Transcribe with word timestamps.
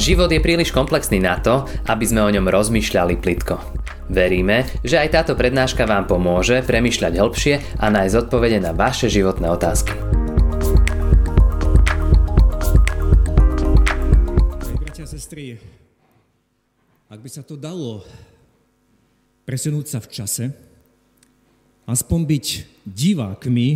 Život 0.00 0.32
je 0.32 0.40
príliš 0.40 0.72
komplexný 0.72 1.20
na 1.20 1.36
to, 1.44 1.68
aby 1.84 2.08
sme 2.08 2.24
o 2.24 2.32
ňom 2.32 2.48
rozmýšľali 2.48 3.20
plitko. 3.20 3.60
Veríme, 4.08 4.64
že 4.80 4.96
aj 4.96 5.12
táto 5.12 5.36
prednáška 5.36 5.84
vám 5.84 6.08
pomôže 6.08 6.64
premýšľať 6.64 7.20
hĺbšie 7.20 7.54
a 7.76 7.92
nájsť 7.92 8.16
odpovede 8.24 8.64
na 8.64 8.72
vaše 8.72 9.12
životné 9.12 9.52
otázky. 9.52 9.92
Bratia 14.80 15.04
a 15.04 15.10
sestry, 15.12 15.60
ak 17.12 17.20
by 17.20 17.28
sa 17.28 17.44
to 17.44 17.60
dalo 17.60 18.00
presunúť 19.44 19.84
sa 19.84 20.00
v 20.00 20.08
čase, 20.16 20.44
aspoň 21.84 22.20
byť 22.24 22.46
divákmi 22.88 23.68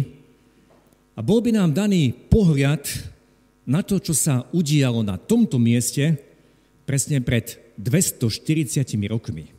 a 1.15 1.21
bol 1.21 1.45
by 1.45 1.53
nám 1.53 1.77
daný 1.77 2.17
pohľad 2.33 3.13
na 3.65 3.81
to, 3.81 3.97
čo 3.97 4.13
sa 4.13 4.45
udialo 4.53 5.01
na 5.01 5.17
tomto 5.17 5.57
mieste 5.57 6.21
presne 6.85 7.21
pred 7.25 7.57
240 7.81 8.85
rokmi. 9.09 9.51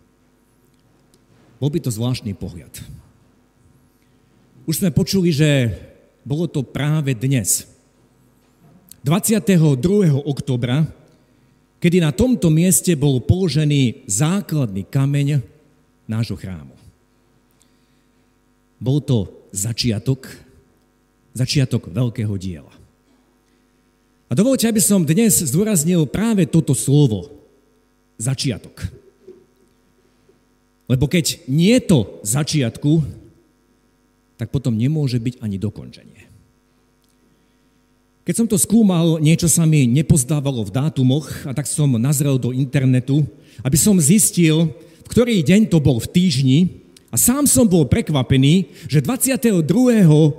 Bol 1.57 1.69
by 1.73 1.79
to 1.81 1.89
zvláštny 1.89 2.37
pohľad. 2.37 2.71
Už 4.65 4.81
sme 4.81 4.93
počuli, 4.93 5.29
že 5.33 5.73
bolo 6.25 6.49
to 6.49 6.65
práve 6.65 7.13
dnes, 7.13 7.69
22. 9.05 9.77
oktobra, 10.25 10.89
kedy 11.77 12.01
na 12.01 12.09
tomto 12.09 12.49
mieste 12.49 12.97
bol 12.97 13.21
položený 13.21 14.09
základný 14.09 14.89
kameň 14.89 15.45
nášho 16.09 16.33
chrámu. 16.33 16.73
Bol 18.81 18.97
to 19.05 19.29
začiatok, 19.53 20.25
začiatok 21.37 21.93
veľkého 21.93 22.33
diela. 22.41 22.84
Dovolte, 24.35 24.67
aby 24.67 24.83
som 24.83 25.07
dnes 25.07 25.31
zdôraznil 25.47 26.03
práve 26.11 26.43
toto 26.43 26.75
slovo. 26.75 27.31
Začiatok. 28.19 28.83
Lebo 30.91 31.07
keď 31.07 31.47
nie 31.47 31.71
je 31.79 31.87
to 31.87 31.99
začiatku, 32.19 32.99
tak 34.35 34.51
potom 34.51 34.75
nemôže 34.75 35.23
byť 35.23 35.39
ani 35.39 35.55
dokončenie. 35.55 36.27
Keď 38.27 38.35
som 38.35 38.47
to 38.51 38.59
skúmal, 38.59 39.23
niečo 39.23 39.47
sa 39.47 39.63
mi 39.63 39.87
nepozdávalo 39.87 40.67
v 40.67 40.73
dátumoch 40.83 41.47
a 41.47 41.55
tak 41.55 41.63
som 41.63 41.95
nazrel 41.95 42.35
do 42.35 42.51
internetu, 42.51 43.23
aby 43.63 43.79
som 43.79 43.95
zistil, 44.03 44.67
v 44.75 45.07
ktorý 45.15 45.47
deň 45.47 45.71
to 45.71 45.79
bol 45.79 45.95
v 45.95 46.11
týždni 46.11 46.59
a 47.07 47.15
sám 47.15 47.47
som 47.47 47.63
bol 47.63 47.87
prekvapený, 47.87 48.67
že 48.91 48.99
22. 48.99 49.63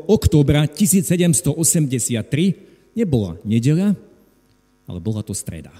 oktobra 0.04 0.68
1783 0.68 2.65
nebola 2.96 3.36
nedeľa, 3.44 3.92
ale 4.88 4.98
bola 4.98 5.20
to 5.20 5.36
streda. 5.36 5.70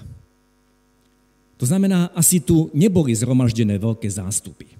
To 1.57 1.65
znamená, 1.65 2.13
asi 2.13 2.37
tu 2.37 2.69
neboli 2.77 3.17
zhromaždené 3.17 3.81
veľké 3.81 4.05
zástupy. 4.05 4.77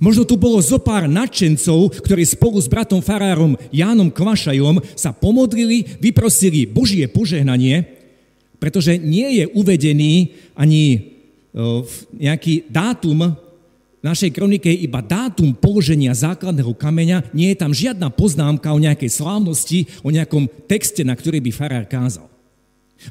Možno 0.00 0.22
tu 0.22 0.38
bolo 0.38 0.62
zo 0.62 0.78
pár 0.78 1.10
nadšencov, 1.10 2.00
ktorí 2.00 2.22
spolu 2.22 2.62
s 2.62 2.70
bratom 2.70 3.02
farárom 3.02 3.58
Jánom 3.74 4.08
Kvašajom 4.08 4.80
sa 4.94 5.10
pomodlili, 5.10 5.82
vyprosili 5.98 6.64
Božie 6.64 7.10
požehnanie, 7.10 7.84
pretože 8.62 8.96
nie 8.96 9.42
je 9.42 9.44
uvedený 9.50 10.30
ani 10.54 11.10
nejaký 12.14 12.70
dátum 12.70 13.34
v 14.00 14.08
našej 14.08 14.32
kronike 14.32 14.64
je 14.72 14.88
iba 14.88 15.04
dátum 15.04 15.52
položenia 15.52 16.16
základného 16.16 16.72
kameňa, 16.72 17.28
nie 17.36 17.52
je 17.52 17.60
tam 17.60 17.76
žiadna 17.76 18.08
poznámka 18.08 18.72
o 18.72 18.80
nejakej 18.80 19.12
slávnosti, 19.12 19.84
o 20.00 20.08
nejakom 20.08 20.48
texte, 20.64 21.04
na 21.04 21.12
ktorý 21.12 21.44
by 21.44 21.50
farár 21.52 21.84
kázal. 21.84 22.24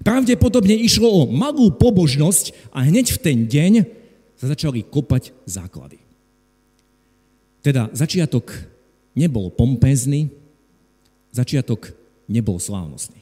Pravdepodobne 0.01 0.73
išlo 0.73 1.09
o 1.09 1.21
malú 1.29 1.69
pobožnosť 1.73 2.73
a 2.73 2.85
hneď 2.85 3.13
v 3.13 3.21
ten 3.21 3.37
deň 3.45 3.73
sa 4.37 4.49
začali 4.49 4.81
kopať 4.85 5.29
základy. 5.45 6.01
Teda 7.61 7.93
začiatok 7.93 8.49
nebol 9.13 9.53
pompézny, 9.53 10.33
začiatok 11.29 11.93
nebol 12.25 12.57
slávnostný. 12.57 13.21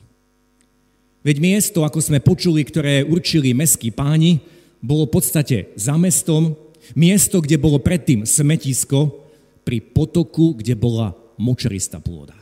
Veď 1.20 1.44
miesto, 1.44 1.84
ako 1.84 2.00
sme 2.00 2.24
počuli, 2.24 2.64
ktoré 2.64 3.04
určili 3.04 3.52
meskí 3.52 3.92
páni, 3.92 4.40
bolo 4.80 5.10
v 5.10 5.20
podstate 5.20 5.58
za 5.76 6.00
mestom, 6.00 6.56
Miesto, 6.96 7.44
kde 7.44 7.60
bolo 7.60 7.82
predtým 7.82 8.24
smetisko, 8.24 9.28
pri 9.68 9.84
potoku, 9.84 10.56
kde 10.56 10.80
bola 10.80 11.12
močeristá 11.36 12.00
pôda. 12.00 12.40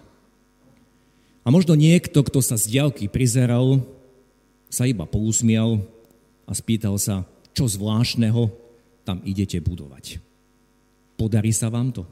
A 1.42 1.50
možno 1.50 1.74
niekto, 1.74 2.22
kto 2.22 2.38
sa 2.38 2.54
z 2.54 2.78
diálky 2.78 3.10
prizeral, 3.10 3.82
sa 4.70 4.86
iba 4.86 5.10
pousmial 5.10 5.82
a 6.46 6.54
spýtal 6.54 7.02
sa, 7.02 7.26
čo 7.58 7.66
zvláštneho 7.66 8.54
tam 9.02 9.26
idete 9.26 9.58
budovať. 9.58 10.22
Podarí 11.18 11.50
sa 11.50 11.74
vám 11.74 11.90
to? 11.90 12.06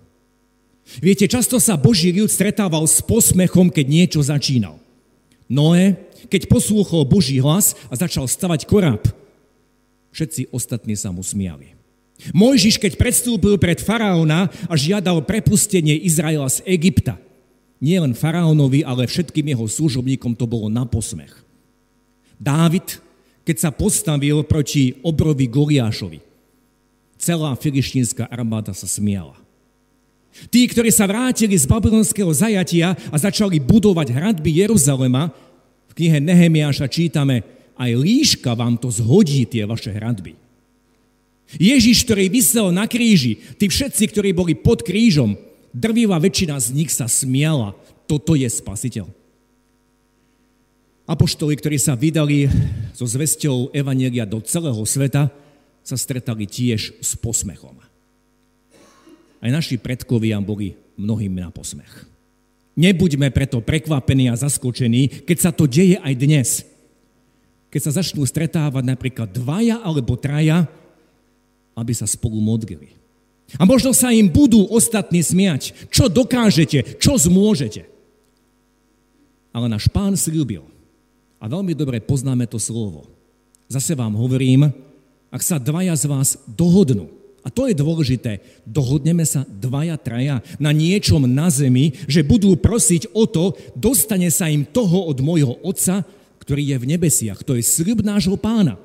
Viete, 0.97 1.29
často 1.29 1.61
sa 1.61 1.77
Boží 1.77 2.09
ľud 2.09 2.33
stretával 2.33 2.89
s 2.89 2.97
posmechom, 3.05 3.69
keď 3.69 3.85
niečo 3.85 4.21
začínal. 4.25 4.81
Noé, 5.45 6.09
keď 6.25 6.49
poslúchol 6.49 7.05
Boží 7.05 7.37
hlas 7.37 7.77
a 7.87 7.93
začal 7.93 8.25
stavať 8.25 8.65
koráb, 8.65 9.05
všetci 10.09 10.49
ostatní 10.49 10.97
sa 10.97 11.13
mu 11.13 11.21
smiali. 11.21 11.82
Mojžiš, 12.31 12.79
keď 12.79 12.95
predstúpil 12.95 13.59
pred 13.59 13.81
faraóna 13.83 14.47
a 14.69 14.73
žiadal 14.77 15.25
prepustenie 15.25 15.97
Izraela 15.97 16.47
z 16.47 16.63
Egypta, 16.63 17.19
nie 17.83 17.99
len 17.99 18.15
faraónovi, 18.15 18.87
ale 18.87 19.09
všetkým 19.09 19.51
jeho 19.51 19.67
služobníkom 19.67 20.39
to 20.39 20.47
bolo 20.47 20.71
na 20.71 20.87
posmech. 20.87 21.35
Dávid, 22.39 23.03
keď 23.43 23.55
sa 23.59 23.69
postavil 23.75 24.39
proti 24.47 24.95
obrovi 25.03 25.51
Goliášovi, 25.51 26.23
celá 27.19 27.51
filištínska 27.59 28.31
armáda 28.31 28.71
sa 28.71 28.87
smiala. 28.87 29.35
Tí, 30.47 30.65
ktorí 30.65 30.89
sa 30.89 31.05
vrátili 31.05 31.53
z 31.53 31.69
babylonského 31.69 32.31
zajatia 32.31 32.97
a 33.13 33.15
začali 33.19 33.61
budovať 33.61 34.15
hradby 34.15 34.63
Jeruzalema, 34.65 35.29
v 35.91 35.93
knihe 35.93 36.17
Nehemiáša 36.23 36.89
čítame, 36.89 37.45
aj 37.77 37.91
líška 37.93 38.57
vám 38.57 38.79
to 38.79 38.89
zhodí 38.89 39.45
tie 39.45 39.67
vaše 39.67 39.93
hradby. 39.93 40.42
Ježiš, 41.57 42.05
ktorý 42.05 42.29
vysel 42.29 42.73
na 42.73 42.89
kríži, 42.89 43.37
tí 43.57 43.69
všetci, 43.69 44.09
ktorí 44.09 44.29
boli 44.33 44.53
pod 44.57 44.81
krížom, 44.81 45.37
drvivá 45.73 46.21
väčšina 46.21 46.57
z 46.57 46.67
nich 46.73 46.89
sa 46.93 47.09
smiala. 47.09 47.77
Toto 48.05 48.37
je 48.37 48.45
spasiteľ. 48.45 49.09
Apoštoli, 51.03 51.59
ktorí 51.59 51.77
sa 51.81 51.99
vydali 51.99 52.47
so 52.95 53.03
zvesťou 53.03 53.75
Evanielia 53.75 54.23
do 54.23 54.39
celého 54.39 54.79
sveta, 54.87 55.27
sa 55.83 55.99
stretali 55.99 56.47
tiež 56.47 56.95
s 57.03 57.11
posmechom. 57.19 57.75
Aj 59.43 59.51
naši 59.51 59.75
predkovia 59.75 60.39
boli 60.39 60.79
mnohým 60.95 61.35
na 61.35 61.51
posmech. 61.51 62.07
Nebuďme 62.79 63.29
preto 63.35 63.59
prekvapení 63.59 64.31
a 64.31 64.39
zaskočení, 64.39 65.27
keď 65.27 65.37
sa 65.37 65.51
to 65.51 65.67
deje 65.67 65.99
aj 65.99 66.13
dnes. 66.15 66.49
Keď 67.67 67.81
sa 67.83 67.99
začnú 67.99 68.23
stretávať 68.23 68.87
napríklad 68.87 69.29
dvaja 69.29 69.83
alebo 69.83 70.15
traja, 70.15 70.65
aby 71.73 71.93
sa 71.93 72.05
spolu 72.05 72.37
modlili. 72.39 72.95
A 73.59 73.67
možno 73.67 73.93
sa 73.93 74.09
im 74.09 74.25
budú 74.29 74.65
ostatní 74.71 75.21
smiať. 75.21 75.75
Čo 75.93 76.09
dokážete, 76.09 76.97
čo 76.97 77.19
zmôžete. 77.19 77.85
Ale 79.53 79.69
náš 79.69 79.85
pán 79.93 80.17
slúbil. 80.17 80.65
A 81.37 81.45
veľmi 81.45 81.77
dobre 81.77 82.01
poznáme 82.01 82.49
to 82.49 82.57
slovo. 82.57 83.05
Zase 83.69 83.93
vám 83.93 84.17
hovorím, 84.17 84.71
ak 85.29 85.41
sa 85.41 85.61
dvaja 85.61 85.93
z 85.97 86.05
vás 86.09 86.29
dohodnú, 86.49 87.09
a 87.43 87.51
to 87.51 87.67
je 87.67 87.75
dôležité, 87.75 88.39
dohodneme 88.63 89.27
sa 89.27 89.43
dvaja, 89.43 89.99
traja 89.99 90.39
na 90.55 90.71
niečom 90.71 91.27
na 91.27 91.51
zemi, 91.51 91.91
že 92.07 92.23
budú 92.23 92.55
prosiť 92.55 93.11
o 93.11 93.27
to, 93.27 93.51
dostane 93.75 94.31
sa 94.31 94.47
im 94.47 94.63
toho 94.63 95.11
od 95.11 95.19
môjho 95.19 95.59
Otca, 95.59 96.07
ktorý 96.39 96.71
je 96.71 96.77
v 96.79 96.89
nebesiach. 96.95 97.43
To 97.43 97.59
je 97.59 97.63
sľub 97.63 97.99
nášho 97.99 98.39
pána. 98.39 98.79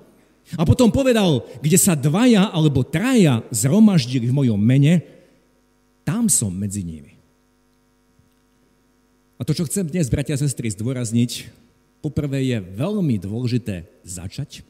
A 0.57 0.65
potom 0.65 0.89
povedal, 0.89 1.45
kde 1.61 1.77
sa 1.77 1.93
dvaja 1.93 2.49
alebo 2.49 2.81
traja 2.81 3.45
zromaždili 3.53 4.33
v 4.33 4.37
mojom 4.37 4.57
mene, 4.57 5.05
tam 6.09 6.33
som 6.33 6.49
medzi 6.49 6.81
nimi. 6.81 7.21
A 9.37 9.45
to, 9.45 9.53
čo 9.53 9.69
chcem 9.69 9.85
dnes, 9.85 10.09
bratia 10.09 10.35
a 10.35 10.41
sestry, 10.41 10.73
zdôrazniť, 10.73 11.53
poprvé 12.01 12.49
je 12.49 12.59
veľmi 12.59 13.21
dôležité 13.21 13.85
začať, 14.03 14.65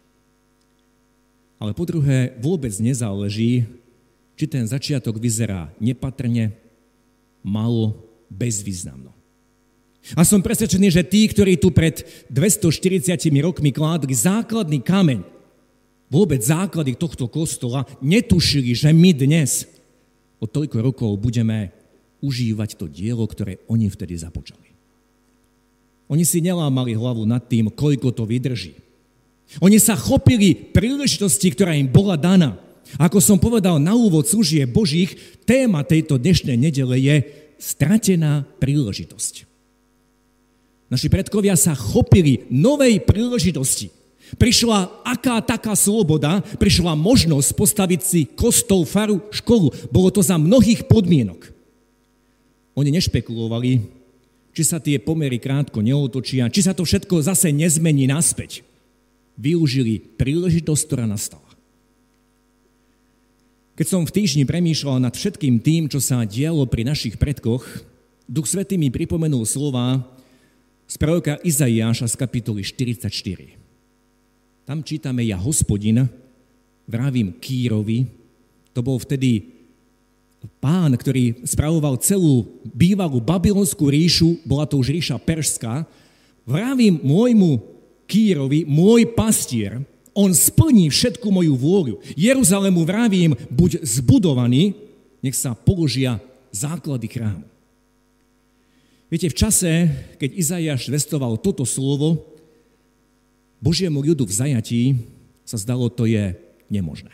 ale 1.58 1.74
po 1.74 1.86
druhé 1.86 2.34
vôbec 2.38 2.70
nezáleží, 2.78 3.66
či 4.38 4.44
ten 4.46 4.66
začiatok 4.66 5.18
vyzerá 5.18 5.70
nepatrne, 5.82 6.54
malo, 7.42 7.98
bezvýznamno. 8.30 9.10
A 10.14 10.22
som 10.22 10.38
presvedčený, 10.38 10.94
že 10.94 11.02
tí, 11.02 11.26
ktorí 11.26 11.58
tu 11.58 11.74
pred 11.74 12.06
240 12.30 13.18
rokmi 13.42 13.74
kládli 13.74 14.14
základný 14.14 14.78
kameň 14.80 15.37
vôbec 16.08 16.40
základy 16.40 16.96
tohto 16.96 17.28
kostola, 17.28 17.84
netušili, 18.00 18.72
že 18.72 18.92
my 18.92 19.12
dnes 19.12 19.68
o 20.40 20.48
toľko 20.48 20.80
rokov 20.80 21.10
budeme 21.20 21.72
užívať 22.24 22.74
to 22.74 22.90
dielo, 22.90 23.24
ktoré 23.28 23.62
oni 23.70 23.86
vtedy 23.92 24.18
započali. 24.18 24.68
Oni 26.08 26.24
si 26.24 26.40
nelámali 26.40 26.96
hlavu 26.96 27.28
nad 27.28 27.44
tým, 27.44 27.68
koľko 27.68 28.16
to 28.16 28.24
vydrží. 28.24 28.72
Oni 29.60 29.76
sa 29.76 29.96
chopili 29.96 30.56
príležitosti, 30.56 31.52
ktorá 31.52 31.76
im 31.76 31.88
bola 31.88 32.16
daná. 32.16 32.56
Ako 32.96 33.20
som 33.20 33.36
povedal 33.36 33.76
na 33.76 33.92
úvod 33.92 34.24
služie 34.24 34.64
Božích, 34.64 35.16
téma 35.44 35.84
tejto 35.84 36.16
dnešnej 36.16 36.56
nedele 36.56 36.96
je 36.96 37.16
stratená 37.60 38.48
príležitosť. 38.56 39.44
Naši 40.88 41.12
predkovia 41.12 41.52
sa 41.52 41.76
chopili 41.76 42.48
novej 42.48 43.04
príležitosti. 43.04 43.92
Prišla 44.36 45.06
aká 45.06 45.40
taká 45.40 45.72
sloboda, 45.72 46.44
prišla 46.60 46.92
možnosť 46.92 47.56
postaviť 47.56 48.00
si 48.04 48.20
kostol, 48.28 48.84
faru, 48.84 49.24
školu. 49.32 49.72
Bolo 49.88 50.12
to 50.12 50.20
za 50.20 50.36
mnohých 50.36 50.84
podmienok. 50.84 51.48
Oni 52.76 52.92
nešpekulovali, 52.92 53.82
či 54.52 54.62
sa 54.66 54.82
tie 54.82 55.00
pomery 55.00 55.40
krátko 55.40 55.80
neotočia, 55.80 56.52
či 56.52 56.60
sa 56.60 56.76
to 56.76 56.84
všetko 56.84 57.24
zase 57.24 57.54
nezmení 57.54 58.04
naspäť. 58.10 58.66
Využili 59.38 60.02
príležitosť, 60.18 60.82
ktorá 60.84 61.06
nastala. 61.06 61.46
Keď 63.78 63.86
som 63.86 64.02
v 64.02 64.10
týždni 64.10 64.42
premýšľal 64.42 64.98
nad 64.98 65.14
všetkým 65.14 65.62
tým, 65.62 65.86
čo 65.86 66.02
sa 66.02 66.26
dialo 66.26 66.66
pri 66.66 66.82
našich 66.82 67.14
predkoch, 67.14 67.62
Duch 68.26 68.50
Svetý 68.50 68.74
mi 68.74 68.90
pripomenul 68.90 69.46
slova 69.46 70.02
z 70.90 70.94
proroka 70.98 71.38
Izaiáša 71.46 72.10
z 72.10 72.14
kapitoly 72.18 72.66
44. 72.66 73.57
Tam 74.68 74.84
čítame 74.84 75.24
ja 75.24 75.40
hospodin, 75.40 76.04
vravím 76.84 77.40
Kýrovi, 77.40 78.04
to 78.76 78.84
bol 78.84 79.00
vtedy 79.00 79.48
pán, 80.60 80.92
ktorý 80.92 81.40
spravoval 81.48 81.96
celú 82.04 82.60
bývalú 82.68 83.16
babylonskú 83.16 83.88
ríšu, 83.88 84.44
bola 84.44 84.68
to 84.68 84.76
už 84.76 84.92
ríša 84.92 85.16
perská, 85.24 85.88
vravím 86.44 87.00
môjmu 87.00 87.64
Kýrovi, 88.04 88.68
môj 88.68 89.08
pastier, 89.16 89.80
on 90.12 90.36
splní 90.36 90.92
všetku 90.92 91.32
moju 91.32 91.56
vôľu. 91.56 92.04
Jeruzalému 92.12 92.84
vravím, 92.84 93.40
buď 93.48 93.80
zbudovaný, 93.80 94.76
nech 95.24 95.32
sa 95.32 95.56
položia 95.56 96.20
základy 96.52 97.08
chrámu. 97.08 97.48
Viete, 99.08 99.32
v 99.32 99.38
čase, 99.48 99.70
keď 100.20 100.28
Izajaš 100.36 100.92
vestoval 100.92 101.40
toto 101.40 101.64
slovo, 101.64 102.36
Božiemu 103.58 104.02
ľudu 104.02 104.22
v 104.26 104.36
zajatí 104.36 104.82
sa 105.42 105.58
zdalo, 105.58 105.90
to 105.90 106.06
je 106.06 106.34
nemožné. 106.70 107.10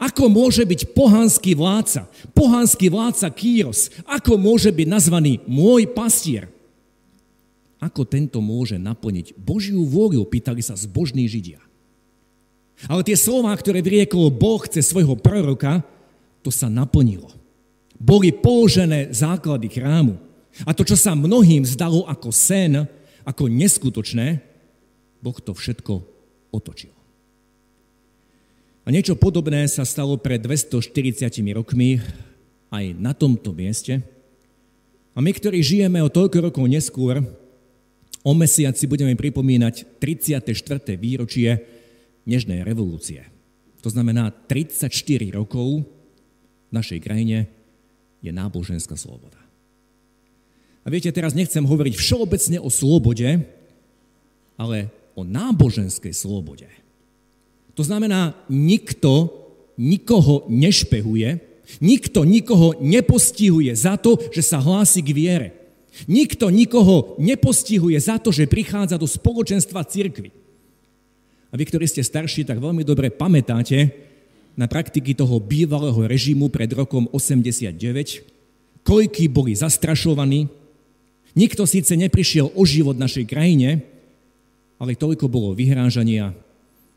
Ako 0.00 0.28
môže 0.28 0.66
byť 0.66 0.90
pohanský 0.92 1.54
vládca, 1.54 2.10
pohanský 2.34 2.90
vládca 2.90 3.28
Kýros, 3.30 3.88
ako 4.04 4.36
môže 4.36 4.68
byť 4.74 4.86
nazvaný 4.90 5.40
môj 5.46 5.86
pastier? 5.88 6.50
Ako 7.78 8.04
tento 8.08 8.40
môže 8.40 8.80
naplniť 8.80 9.36
Božiu 9.36 9.84
vôľu, 9.84 10.24
pýtali 10.24 10.64
sa 10.64 10.76
zbožní 10.76 11.28
Židia. 11.28 11.60
Ale 12.88 13.06
tie 13.06 13.14
slova, 13.14 13.54
ktoré 13.54 13.80
vyriekol 13.80 14.32
Boh 14.34 14.60
cez 14.66 14.88
svojho 14.88 15.14
proroka, 15.14 15.84
to 16.44 16.50
sa 16.52 16.68
naplnilo. 16.68 17.30
Boli 17.96 18.34
položené 18.34 19.08
základy 19.14 19.70
chrámu. 19.70 20.20
A 20.68 20.76
to, 20.76 20.84
čo 20.84 20.98
sa 20.98 21.16
mnohým 21.16 21.64
zdalo 21.64 22.04
ako 22.04 22.28
sen, 22.34 22.84
ako 23.24 23.48
neskutočné, 23.48 24.42
Boh 25.24 25.40
to 25.40 25.56
všetko 25.56 26.04
otočil. 26.52 26.92
A 28.84 28.92
niečo 28.92 29.16
podobné 29.16 29.64
sa 29.64 29.88
stalo 29.88 30.20
pred 30.20 30.44
240 30.44 30.84
rokmi 31.56 32.04
aj 32.68 32.92
na 33.00 33.16
tomto 33.16 33.56
mieste. 33.56 34.04
A 35.16 35.24
my, 35.24 35.32
ktorí 35.32 35.64
žijeme 35.64 36.04
o 36.04 36.12
toľko 36.12 36.52
rokov 36.52 36.68
neskôr, 36.68 37.24
O 38.24 38.32
mesiac 38.32 38.72
si 38.72 38.88
budeme 38.88 39.12
pripomínať 39.12 40.00
34. 40.00 40.96
výročie 40.96 41.60
Nežnej 42.24 42.64
revolúcie. 42.64 43.20
To 43.84 43.92
znamená 43.92 44.32
34 44.32 44.88
rokov 45.36 45.84
v 45.84 46.72
našej 46.72 47.04
krajine 47.04 47.52
je 48.24 48.32
náboženská 48.32 48.96
sloboda. 48.96 49.36
A 50.80 50.88
viete, 50.88 51.12
teraz 51.12 51.36
nechcem 51.36 51.60
hovoriť 51.60 52.00
všeobecne 52.00 52.64
o 52.64 52.72
slobode, 52.72 53.44
ale 54.56 54.88
o 55.14 55.22
náboženskej 55.22 56.12
slobode. 56.14 56.66
To 57.74 57.82
znamená, 57.82 58.34
nikto 58.46 59.30
nikoho 59.74 60.46
nešpehuje, 60.46 61.42
nikto 61.82 62.22
nikoho 62.22 62.78
nepostihuje 62.78 63.74
za 63.74 63.98
to, 63.98 64.18
že 64.30 64.42
sa 64.42 64.62
hlási 64.62 65.02
k 65.02 65.10
viere. 65.10 65.48
Nikto 66.10 66.50
nikoho 66.50 67.14
nepostihuje 67.22 67.98
za 67.98 68.18
to, 68.18 68.34
že 68.34 68.50
prichádza 68.50 68.98
do 68.98 69.06
spoločenstva 69.06 69.86
cirkvy. 69.86 70.34
A 71.50 71.54
vy, 71.54 71.64
ktorí 71.70 71.86
ste 71.86 72.02
starší, 72.02 72.42
tak 72.42 72.58
veľmi 72.58 72.82
dobre 72.82 73.14
pamätáte 73.14 73.94
na 74.58 74.66
praktiky 74.66 75.14
toho 75.14 75.38
bývalého 75.38 76.06
režimu 76.06 76.50
pred 76.50 76.66
rokom 76.74 77.06
89, 77.14 78.82
koľky 78.82 79.30
boli 79.30 79.54
zastrašovaní. 79.54 80.50
Nikto 81.34 81.62
síce 81.66 81.94
neprišiel 81.94 82.50
o 82.54 82.62
život 82.66 82.98
našej 82.98 83.26
krajine, 83.26 83.93
ale 84.78 84.98
toľko 84.98 85.30
bolo 85.30 85.54
vyhrážania. 85.54 86.34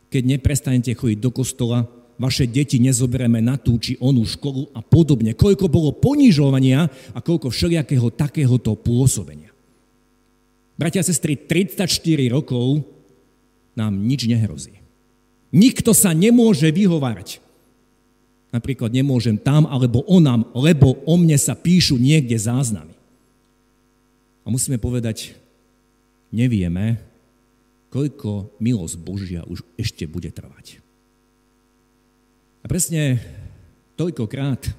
Keď 0.07 0.23
neprestanete 0.23 0.95
chodiť 0.95 1.19
do 1.19 1.31
kostola, 1.31 1.83
vaše 2.17 2.49
deti 2.49 2.81
nezoberieme 2.81 3.39
na 3.43 3.55
tú 3.61 3.77
či 3.77 3.95
onú 4.01 4.25
školu 4.25 4.73
a 4.73 4.81
podobne. 4.81 5.37
Koľko 5.37 5.69
bolo 5.69 5.93
ponižovania 5.93 6.89
a 7.13 7.19
koľko 7.21 7.53
všelijakého 7.53 8.09
takéhoto 8.13 8.73
pôsobenia. 8.73 9.53
Bratia 10.77 11.01
a 11.01 11.07
sestry, 11.07 11.37
34 11.37 11.89
rokov 12.29 12.85
nám 13.73 13.97
nič 13.97 14.29
nehrozí. 14.29 14.77
Nikto 15.53 15.93
sa 15.93 16.13
nemôže 16.13 16.69
vyhovárať. 16.69 17.41
Napríklad 18.53 18.93
nemôžem 18.93 19.37
tam 19.37 19.65
alebo 19.69 20.05
onam, 20.05 20.47
lebo 20.53 21.01
o 21.05 21.15
mne 21.17 21.35
sa 21.37 21.53
píšu 21.53 21.97
niekde 21.99 22.37
záznamy. 22.37 22.93
A 24.41 24.47
musíme 24.47 24.79
povedať, 24.79 25.35
nevieme, 26.31 27.01
koľko 27.89 28.51
milosť 28.59 28.95
Božia 28.99 29.41
už 29.47 29.63
ešte 29.79 30.03
bude 30.07 30.27
trvať. 30.31 30.83
A 32.61 32.65
presne 32.67 33.23
toľkokrát 33.95 34.69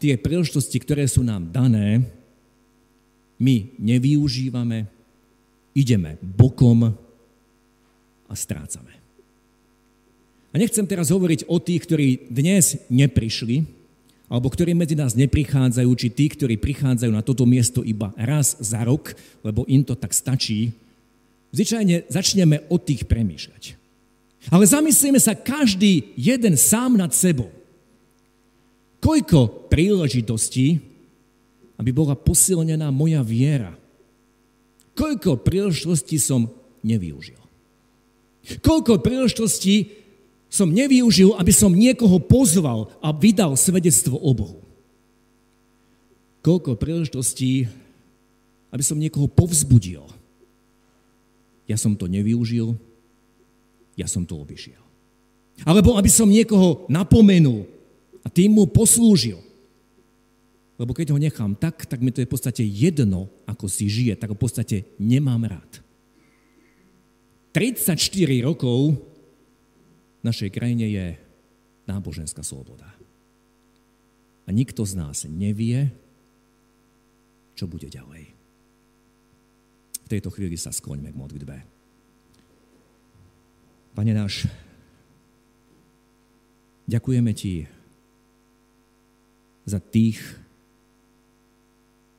tie 0.00 0.16
príležitosti, 0.16 0.80
ktoré 0.80 1.04
sú 1.04 1.20
nám 1.20 1.52
dané, 1.52 2.04
my 3.40 3.76
nevyužívame, 3.76 4.88
ideme 5.74 6.16
bokom 6.22 6.94
a 8.28 8.34
strácame. 8.34 8.94
A 10.54 10.58
nechcem 10.60 10.86
teraz 10.86 11.10
hovoriť 11.10 11.50
o 11.50 11.58
tých, 11.58 11.82
ktorí 11.82 12.08
dnes 12.30 12.78
neprišli, 12.86 13.66
alebo 14.30 14.48
ktorí 14.48 14.72
medzi 14.72 14.94
nás 14.94 15.18
neprichádzajú, 15.18 15.90
či 15.98 16.08
tí, 16.14 16.30
ktorí 16.30 16.56
prichádzajú 16.56 17.12
na 17.12 17.26
toto 17.26 17.42
miesto 17.44 17.82
iba 17.82 18.14
raz 18.14 18.54
za 18.62 18.80
rok, 18.86 19.12
lebo 19.42 19.66
im 19.66 19.82
to 19.82 19.98
tak 19.98 20.14
stačí. 20.14 20.72
Zvyčajne 21.54 22.10
začneme 22.10 22.66
od 22.66 22.82
tých 22.82 23.06
premýšľať. 23.06 23.78
Ale 24.50 24.66
zamyslíme 24.66 25.22
sa 25.22 25.38
každý 25.38 26.10
jeden 26.18 26.58
sám 26.58 26.98
nad 26.98 27.14
sebou. 27.14 27.48
Koľko 28.98 29.70
príležitostí, 29.70 30.82
aby 31.78 31.90
bola 31.94 32.18
posilnená 32.18 32.90
moja 32.90 33.22
viera? 33.22 33.70
Koľko 34.98 35.46
príležitostí 35.46 36.18
som 36.18 36.50
nevyužil? 36.82 37.38
Koľko 38.60 39.00
príležitostí 39.00 39.94
som 40.50 40.74
nevyužil, 40.74 41.38
aby 41.38 41.52
som 41.54 41.72
niekoho 41.72 42.18
pozval 42.18 42.90
a 42.98 43.14
vydal 43.14 43.54
svedectvo 43.54 44.18
o 44.18 44.30
Bohu? 44.34 44.60
Koľko 46.44 46.76
príležitostí, 46.76 47.70
aby 48.74 48.82
som 48.84 49.00
niekoho 49.00 49.30
povzbudil? 49.30 50.13
Ja 51.64 51.80
som 51.80 51.96
to 51.96 52.04
nevyužil, 52.04 52.76
ja 53.96 54.04
som 54.10 54.26
to 54.28 54.36
obišiel. 54.36 54.80
Alebo 55.62 55.94
aby 55.94 56.10
som 56.10 56.26
niekoho 56.26 56.84
napomenul 56.90 57.64
a 58.26 58.28
tým 58.28 58.58
mu 58.58 58.66
poslúžil. 58.66 59.38
Lebo 60.74 60.90
keď 60.90 61.14
ho 61.14 61.18
nechám 61.22 61.54
tak, 61.54 61.86
tak 61.86 62.02
mi 62.02 62.10
to 62.10 62.18
je 62.18 62.26
v 62.26 62.34
podstate 62.34 62.62
jedno, 62.66 63.30
ako 63.46 63.70
si 63.70 63.86
žije, 63.86 64.18
tak 64.18 64.34
ho 64.34 64.36
v 64.36 64.42
podstate 64.42 64.76
nemám 64.98 65.46
rád. 65.46 65.78
34 67.54 67.94
rokov 68.42 68.98
v 70.18 70.22
našej 70.26 70.50
krajine 70.50 70.90
je 70.90 71.06
náboženská 71.86 72.42
sloboda. 72.42 72.90
A 74.44 74.50
nikto 74.50 74.82
z 74.82 74.98
nás 74.98 75.22
nevie, 75.30 75.94
čo 77.54 77.70
bude 77.70 77.86
ďalej. 77.86 78.34
V 80.04 80.12
tejto 80.12 80.28
chvíli 80.28 80.60
sa 80.60 80.68
skloňme 80.68 81.10
k 81.10 81.16
modlitbe. 81.16 81.56
Pane 83.94 84.12
náš, 84.12 84.50
ďakujeme 86.90 87.32
Ti 87.32 87.64
za 89.64 89.80
tých, 89.80 90.20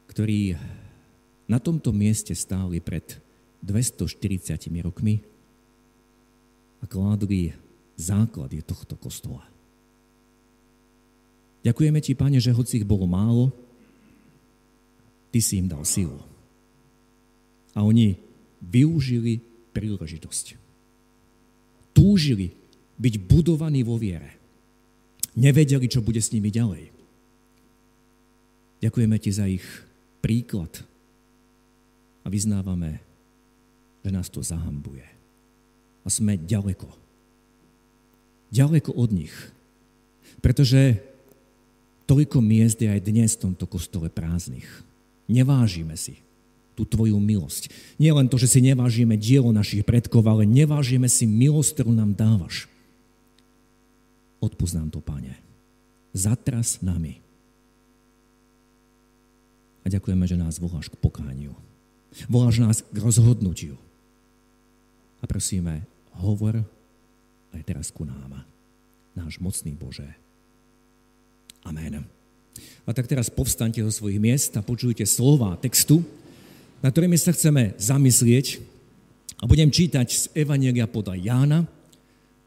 ktorí 0.10 0.58
na 1.46 1.62
tomto 1.62 1.94
mieste 1.94 2.34
stáli 2.34 2.82
pred 2.82 3.22
240 3.62 4.58
rokmi 4.82 5.22
a 6.82 6.86
kládli 6.89 7.54
základy 7.98 8.65
tohto 8.65 8.98
kostola. 8.98 9.46
Ďakujeme 11.65 12.00
ti, 12.01 12.13
Pane, 12.13 12.38
že 12.38 12.54
hoci 12.54 12.82
ich 12.82 12.86
bolo 12.86 13.10
málo, 13.10 13.50
ty 15.34 15.42
si 15.42 15.58
im 15.58 15.65
dal 15.65 15.82
silu. 15.82 16.22
A 17.75 17.84
oni 17.84 18.15
využili 18.63 19.44
príležitosť. 19.75 20.55
Túžili 21.91 22.55
byť 22.96 23.13
budovaní 23.27 23.84
vo 23.84 24.00
viere. 24.00 24.39
Nevedeli, 25.36 25.91
čo 25.91 26.00
bude 26.00 26.24
s 26.24 26.32
nimi 26.32 26.48
ďalej. 26.48 26.96
Ďakujeme 28.79 29.17
ti 29.20 29.32
za 29.36 29.46
ich 29.51 29.63
príklad 30.24 30.72
a 32.24 32.27
vyznávame, 32.32 33.03
že 34.03 34.10
nás 34.15 34.32
to 34.32 34.39
zahambuje. 34.39 35.03
A 36.05 36.08
sme 36.08 36.39
ďaleko. 36.39 36.88
Ďaleko 38.55 38.96
od 38.96 39.10
nich. 39.12 39.36
Pretože 40.39 41.03
toľko 42.08 42.39
miest 42.39 42.79
je 42.79 42.88
aj 42.88 43.01
dnes 43.03 43.36
v 43.36 43.51
tomto 43.51 43.65
kostole 43.67 44.08
prázdnych. 44.08 44.70
Nevážime 45.25 45.98
si 45.98 46.25
tú 46.75 46.84
tvoju 46.84 47.15
milosť. 47.17 47.72
Nie 47.96 48.12
len 48.12 48.27
to, 48.27 48.36
že 48.36 48.51
si 48.51 48.60
nevážime 48.60 49.15
dielo 49.15 49.55
našich 49.55 49.88
predkov, 49.88 50.27
ale 50.27 50.44
nevážime 50.44 51.08
si 51.08 51.24
milosť, 51.24 51.79
ktorú 51.79 51.96
nám 51.96 52.12
dávaš. 52.13 52.67
Odpúsť 54.44 54.75
nám 54.77 54.89
to, 54.91 55.00
Pane. 55.00 55.39
Zatras 56.12 56.84
nami. 56.84 57.24
A 59.82 59.89
ďakujeme, 59.89 60.25
že 60.27 60.36
nás 60.36 60.60
voláš 60.60 60.91
k 60.91 61.00
pokániu. 61.00 61.55
Voláš 62.27 62.60
nás 62.60 62.77
k 62.84 62.98
rozhodnutiu. 63.00 63.79
A 65.22 65.25
prosíme, 65.25 65.88
hovor 66.20 66.62
aj 67.55 67.62
teraz 67.63 67.88
ku 67.89 68.03
nám. 68.03 68.44
Náš 69.15 69.39
mocný 69.39 69.72
Bože. 69.72 70.08
Amen. 71.63 72.03
A 72.86 72.89
tak 72.94 73.08
teraz 73.10 73.32
povstaňte 73.32 73.82
zo 73.88 73.91
svojich 73.91 74.20
miest 74.22 74.53
a 74.55 74.62
počujte 74.63 75.03
slova 75.08 75.58
textu, 75.60 76.03
na 76.86 76.94
ktorými 76.94 77.18
sa 77.18 77.34
chceme 77.34 77.74
zamyslieť. 77.82 78.62
A 79.42 79.50
budem 79.50 79.74
čítať 79.74 80.06
z 80.06 80.24
Evanielia 80.38 80.86
podľa 80.86 81.18
Jána 81.18 81.60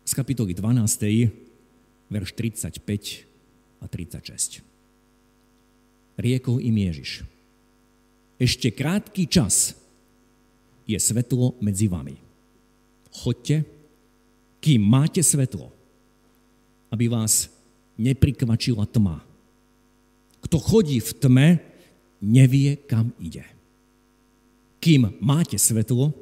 z 0.07 0.15
kapitoly 0.15 0.55
12 0.55 2.07
verš 2.07 2.31
35 2.39 3.83
a 3.83 3.91
36. 3.91 4.63
Riekol 6.23 6.63
im 6.63 6.77
Ježiš. 6.87 7.27
Ešte 8.39 8.71
krátky 8.71 9.27
čas 9.27 9.75
je 10.87 10.95
svetlo 11.03 11.59
medzi 11.59 11.91
vami. 11.91 12.15
Chodte, 13.11 13.67
kým 14.63 14.87
máte 14.87 15.19
svetlo, 15.19 15.75
aby 16.95 17.11
vás 17.11 17.51
neprikvačila 17.99 18.87
tma. 18.87 19.19
Kto 20.47 20.63
chodí 20.63 21.03
v 21.03 21.11
tme, 21.19 21.49
nevie, 22.23 22.79
kam 22.87 23.11
ide. 23.19 23.58
Kým 24.79 25.19
máte 25.19 25.59
svetlo, 25.59 26.15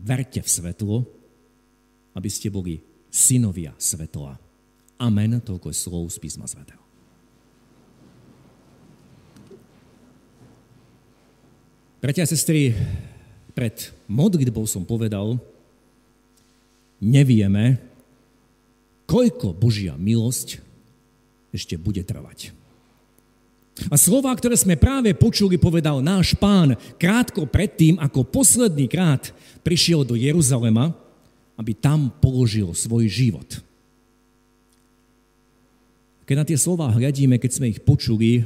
verte 0.00 0.40
v 0.40 0.48
svetlo, 0.48 1.04
aby 2.16 2.28
ste 2.32 2.48
boli 2.48 2.80
synovia 3.12 3.76
svetla. 3.76 4.40
Amen, 4.96 5.36
toľko 5.40 5.68
je 5.68 5.76
slov 5.76 6.04
z 6.08 6.16
písma 6.16 6.48
svätého. 6.48 6.80
Bratia 12.02 12.26
a 12.26 12.30
sestry, 12.30 12.74
pred 13.54 13.94
modlitbou 14.10 14.66
som 14.66 14.82
povedal, 14.82 15.38
nevieme, 16.98 17.78
koľko 19.06 19.54
Božia 19.54 19.94
milosť 19.94 20.58
ešte 21.54 21.78
bude 21.78 22.02
trvať. 22.02 22.61
A 23.88 23.96
slova, 23.96 24.28
ktoré 24.36 24.52
sme 24.52 24.76
práve 24.76 25.16
počuli, 25.16 25.56
povedal 25.56 26.04
náš 26.04 26.36
pán 26.36 26.76
krátko 27.00 27.48
predtým, 27.48 27.96
ako 27.96 28.28
posledný 28.28 28.84
krát 28.84 29.32
prišiel 29.64 30.04
do 30.04 30.12
Jeruzalema, 30.12 30.92
aby 31.56 31.72
tam 31.72 32.12
položil 32.20 32.76
svoj 32.76 33.08
život. 33.08 33.48
Keď 36.28 36.36
na 36.36 36.46
tie 36.46 36.58
slova 36.60 36.92
hľadíme, 36.92 37.40
keď 37.40 37.50
sme 37.50 37.72
ich 37.72 37.80
počuli, 37.80 38.44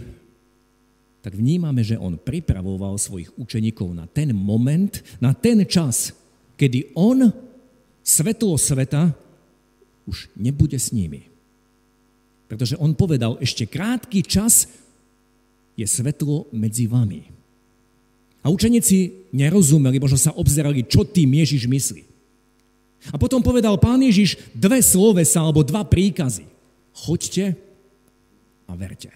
tak 1.27 1.35
vnímame, 1.35 1.83
že 1.83 1.99
on 1.99 2.23
pripravoval 2.23 2.95
svojich 2.95 3.35
učeníkov 3.35 3.99
na 3.99 4.07
ten 4.07 4.31
moment, 4.31 5.03
na 5.19 5.35
ten 5.35 5.67
čas, 5.67 6.15
kedy 6.55 6.95
on, 6.95 7.35
svetlo 8.07 8.55
sveta, 8.55 9.11
už 10.07 10.31
nebude 10.39 10.79
s 10.79 10.95
nimi. 10.95 11.27
Pretože 12.47 12.79
on 12.79 12.95
povedal, 12.95 13.43
ešte 13.43 13.67
krátky 13.67 14.23
čas 14.23 14.71
je 15.77 15.85
svetlo 15.85 16.49
medzi 16.51 16.89
vami. 16.89 17.29
A 18.41 18.49
učeníci 18.49 19.29
nerozumeli, 19.35 20.01
možno 20.01 20.17
sa 20.17 20.33
obzerali, 20.33 20.87
čo 20.87 21.05
tým 21.05 21.37
Ježiš 21.37 21.69
myslí. 21.69 22.03
A 23.13 23.17
potom 23.21 23.45
povedal 23.45 23.77
pán 23.79 24.01
Ježiš 24.01 24.41
dve 24.57 24.81
slovesa 24.81 25.45
alebo 25.45 25.63
dva 25.63 25.85
príkazy. 25.87 26.49
Choďte 26.97 27.55
a 28.67 28.73
verte. 28.75 29.13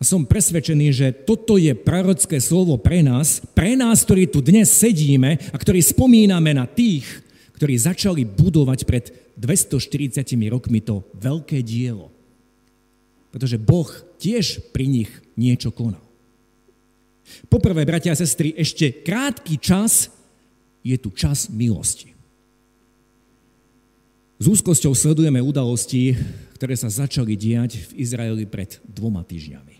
A 0.00 0.02
som 0.02 0.24
presvedčený, 0.24 0.86
že 0.96 1.06
toto 1.12 1.60
je 1.60 1.76
prorocké 1.76 2.40
slovo 2.40 2.80
pre 2.80 3.04
nás, 3.04 3.44
pre 3.52 3.76
nás, 3.76 4.00
ktorí 4.00 4.32
tu 4.32 4.40
dnes 4.40 4.64
sedíme 4.64 5.36
a 5.52 5.56
ktorí 5.60 5.84
spomíname 5.84 6.56
na 6.56 6.64
tých, 6.64 7.04
ktorí 7.60 7.76
začali 7.76 8.24
budovať 8.24 8.88
pred 8.88 9.12
240 9.36 10.24
rokmi 10.48 10.80
to 10.80 11.04
veľké 11.20 11.60
dielo. 11.60 12.08
Pretože 13.30 13.56
Boh 13.58 13.86
tiež 14.18 14.74
pri 14.74 14.90
nich 14.90 15.10
niečo 15.38 15.70
konal. 15.70 16.02
Poprvé, 17.46 17.86
bratia 17.86 18.10
a 18.10 18.18
sestry, 18.18 18.50
ešte 18.58 19.06
krátky 19.06 19.54
čas 19.62 20.10
je 20.82 20.98
tu 20.98 21.14
čas 21.14 21.46
milosti. 21.46 22.10
S 24.40 24.48
úzkosťou 24.48 24.96
sledujeme 24.96 25.38
udalosti, 25.38 26.16
ktoré 26.56 26.72
sa 26.72 26.88
začali 26.88 27.36
diať 27.36 27.76
v 27.92 28.02
Izraeli 28.02 28.48
pred 28.48 28.80
dvoma 28.88 29.20
týždňami. 29.20 29.76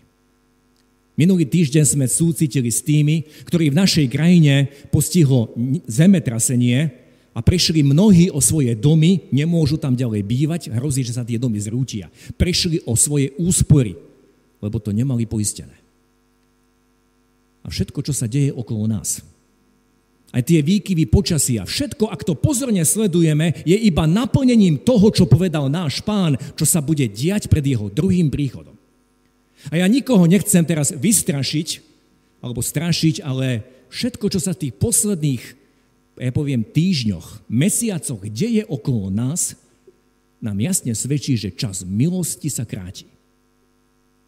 Minulý 1.17 1.43
týždeň 1.49 1.83
sme 1.85 2.05
súcitili 2.07 2.71
s 2.71 2.85
tými, 2.85 3.27
ktorí 3.49 3.73
v 3.73 3.79
našej 3.81 4.07
krajine 4.07 4.71
postihlo 4.93 5.51
zemetrasenie 5.89 7.00
a 7.31 7.39
prišli 7.39 7.79
mnohí 7.79 8.27
o 8.27 8.43
svoje 8.43 8.75
domy, 8.75 9.31
nemôžu 9.31 9.79
tam 9.79 9.95
ďalej 9.95 10.21
bývať, 10.27 10.61
hrozí, 10.75 11.07
že 11.07 11.15
sa 11.15 11.23
tie 11.23 11.39
domy 11.39 11.63
zrútia. 11.63 12.11
Prišli 12.35 12.83
o 12.83 12.99
svoje 12.99 13.31
úspory, 13.39 13.95
lebo 14.59 14.77
to 14.83 14.91
nemali 14.91 15.23
poistené. 15.23 15.73
A 17.63 17.71
všetko, 17.71 18.03
čo 18.03 18.11
sa 18.11 18.27
deje 18.27 18.51
okolo 18.51 18.83
nás, 18.89 19.23
aj 20.31 20.47
tie 20.47 20.63
výkyvy 20.63 21.11
počasia, 21.11 21.67
všetko, 21.67 22.07
ak 22.07 22.23
to 22.23 22.39
pozorne 22.39 22.83
sledujeme, 22.87 23.51
je 23.67 23.75
iba 23.75 24.07
naplnením 24.07 24.79
toho, 24.79 25.11
čo 25.11 25.27
povedal 25.27 25.67
náš 25.67 25.99
pán, 25.99 26.39
čo 26.55 26.63
sa 26.63 26.79
bude 26.79 27.03
diať 27.07 27.51
pred 27.51 27.63
jeho 27.63 27.91
druhým 27.91 28.31
príchodom. 28.31 28.75
A 29.69 29.83
ja 29.83 29.85
nikoho 29.91 30.23
nechcem 30.25 30.63
teraz 30.63 30.95
vystrašiť, 30.95 31.83
alebo 32.39 32.63
strašiť, 32.63 33.21
ale 33.21 33.61
všetko, 33.91 34.25
čo 34.31 34.39
sa 34.39 34.55
v 34.55 34.67
tých 34.67 34.73
posledných, 34.79 35.43
ja 36.21 36.33
poviem, 36.33 36.61
týždňoch, 36.61 37.49
mesiacoch 37.49 38.21
deje 38.29 38.61
okolo 38.69 39.09
nás, 39.09 39.57
nám 40.41 40.57
jasne 40.61 40.93
svedčí, 40.93 41.37
že 41.37 41.53
čas 41.53 41.81
milosti 41.81 42.49
sa 42.49 42.65
kráti. 42.65 43.09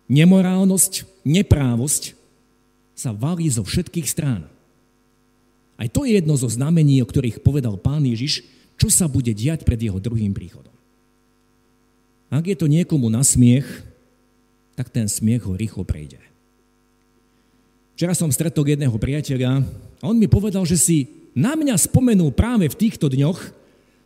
Nemorálnosť, 0.09 1.25
neprávosť 1.25 2.17
sa 2.93 3.13
valí 3.13 3.49
zo 3.49 3.65
všetkých 3.65 4.07
strán. 4.09 4.45
Aj 5.77 5.89
to 5.89 6.05
je 6.05 6.17
jedno 6.17 6.37
zo 6.37 6.45
znamení, 6.45 7.01
o 7.01 7.09
ktorých 7.09 7.41
povedal 7.41 7.81
pán 7.81 8.05
Ježiš, 8.05 8.45
čo 8.77 8.93
sa 8.93 9.09
bude 9.09 9.33
diať 9.33 9.65
pred 9.65 9.77
jeho 9.77 9.97
druhým 9.97 10.33
príchodom. 10.33 10.73
Ak 12.33 12.45
je 12.49 12.57
to 12.57 12.65
niekomu 12.65 13.09
na 13.09 13.21
smiech, 13.21 13.65
tak 14.73 14.89
ten 14.89 15.05
smiech 15.05 15.45
ho 15.45 15.53
rýchlo 15.53 15.85
prejde. 15.85 16.17
Včera 17.93 18.17
som 18.17 18.33
stretol 18.33 18.65
jedného 18.65 18.97
priateľa 18.97 19.61
a 20.01 20.03
on 20.09 20.17
mi 20.17 20.25
povedal, 20.25 20.65
že 20.65 20.77
si 20.81 20.97
na 21.33 21.57
mňa 21.57 21.75
spomenul 21.77 22.33
práve 22.33 22.69
v 22.69 22.79
týchto 22.79 23.09
dňoch 23.09 23.39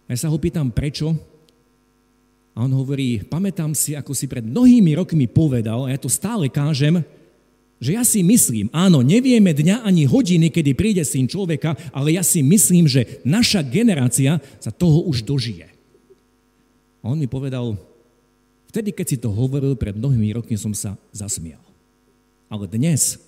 a 0.08 0.16
ja 0.16 0.18
sa 0.18 0.32
ho 0.32 0.38
pýtam 0.40 0.72
prečo. 0.72 1.16
A 2.58 2.66
on 2.66 2.74
hovorí, 2.74 3.22
pamätám 3.22 3.78
si, 3.78 3.94
ako 3.94 4.18
si 4.18 4.26
pred 4.26 4.42
mnohými 4.42 4.98
rokmi 4.98 5.30
povedal, 5.30 5.86
a 5.86 5.94
ja 5.94 6.00
to 6.02 6.10
stále 6.10 6.50
kážem, 6.50 7.06
že 7.78 7.94
ja 7.94 8.02
si 8.02 8.26
myslím, 8.26 8.74
áno, 8.74 9.06
nevieme 9.06 9.54
dňa 9.54 9.86
ani 9.86 10.10
hodiny, 10.10 10.50
kedy 10.50 10.74
príde 10.74 11.06
syn 11.06 11.30
človeka, 11.30 11.78
ale 11.94 12.18
ja 12.18 12.26
si 12.26 12.42
myslím, 12.42 12.90
že 12.90 13.22
naša 13.22 13.62
generácia 13.62 14.42
sa 14.58 14.74
toho 14.74 15.06
už 15.06 15.22
dožije. 15.22 15.70
A 17.06 17.14
on 17.14 17.22
mi 17.22 17.30
povedal, 17.30 17.78
vtedy, 18.74 18.90
keď 18.90 19.06
si 19.06 19.18
to 19.22 19.30
hovoril, 19.30 19.78
pred 19.78 19.94
mnohými 19.94 20.34
rokmi 20.34 20.58
som 20.58 20.74
sa 20.74 20.98
zasmial. 21.14 21.62
Ale 22.50 22.66
dnes, 22.66 23.22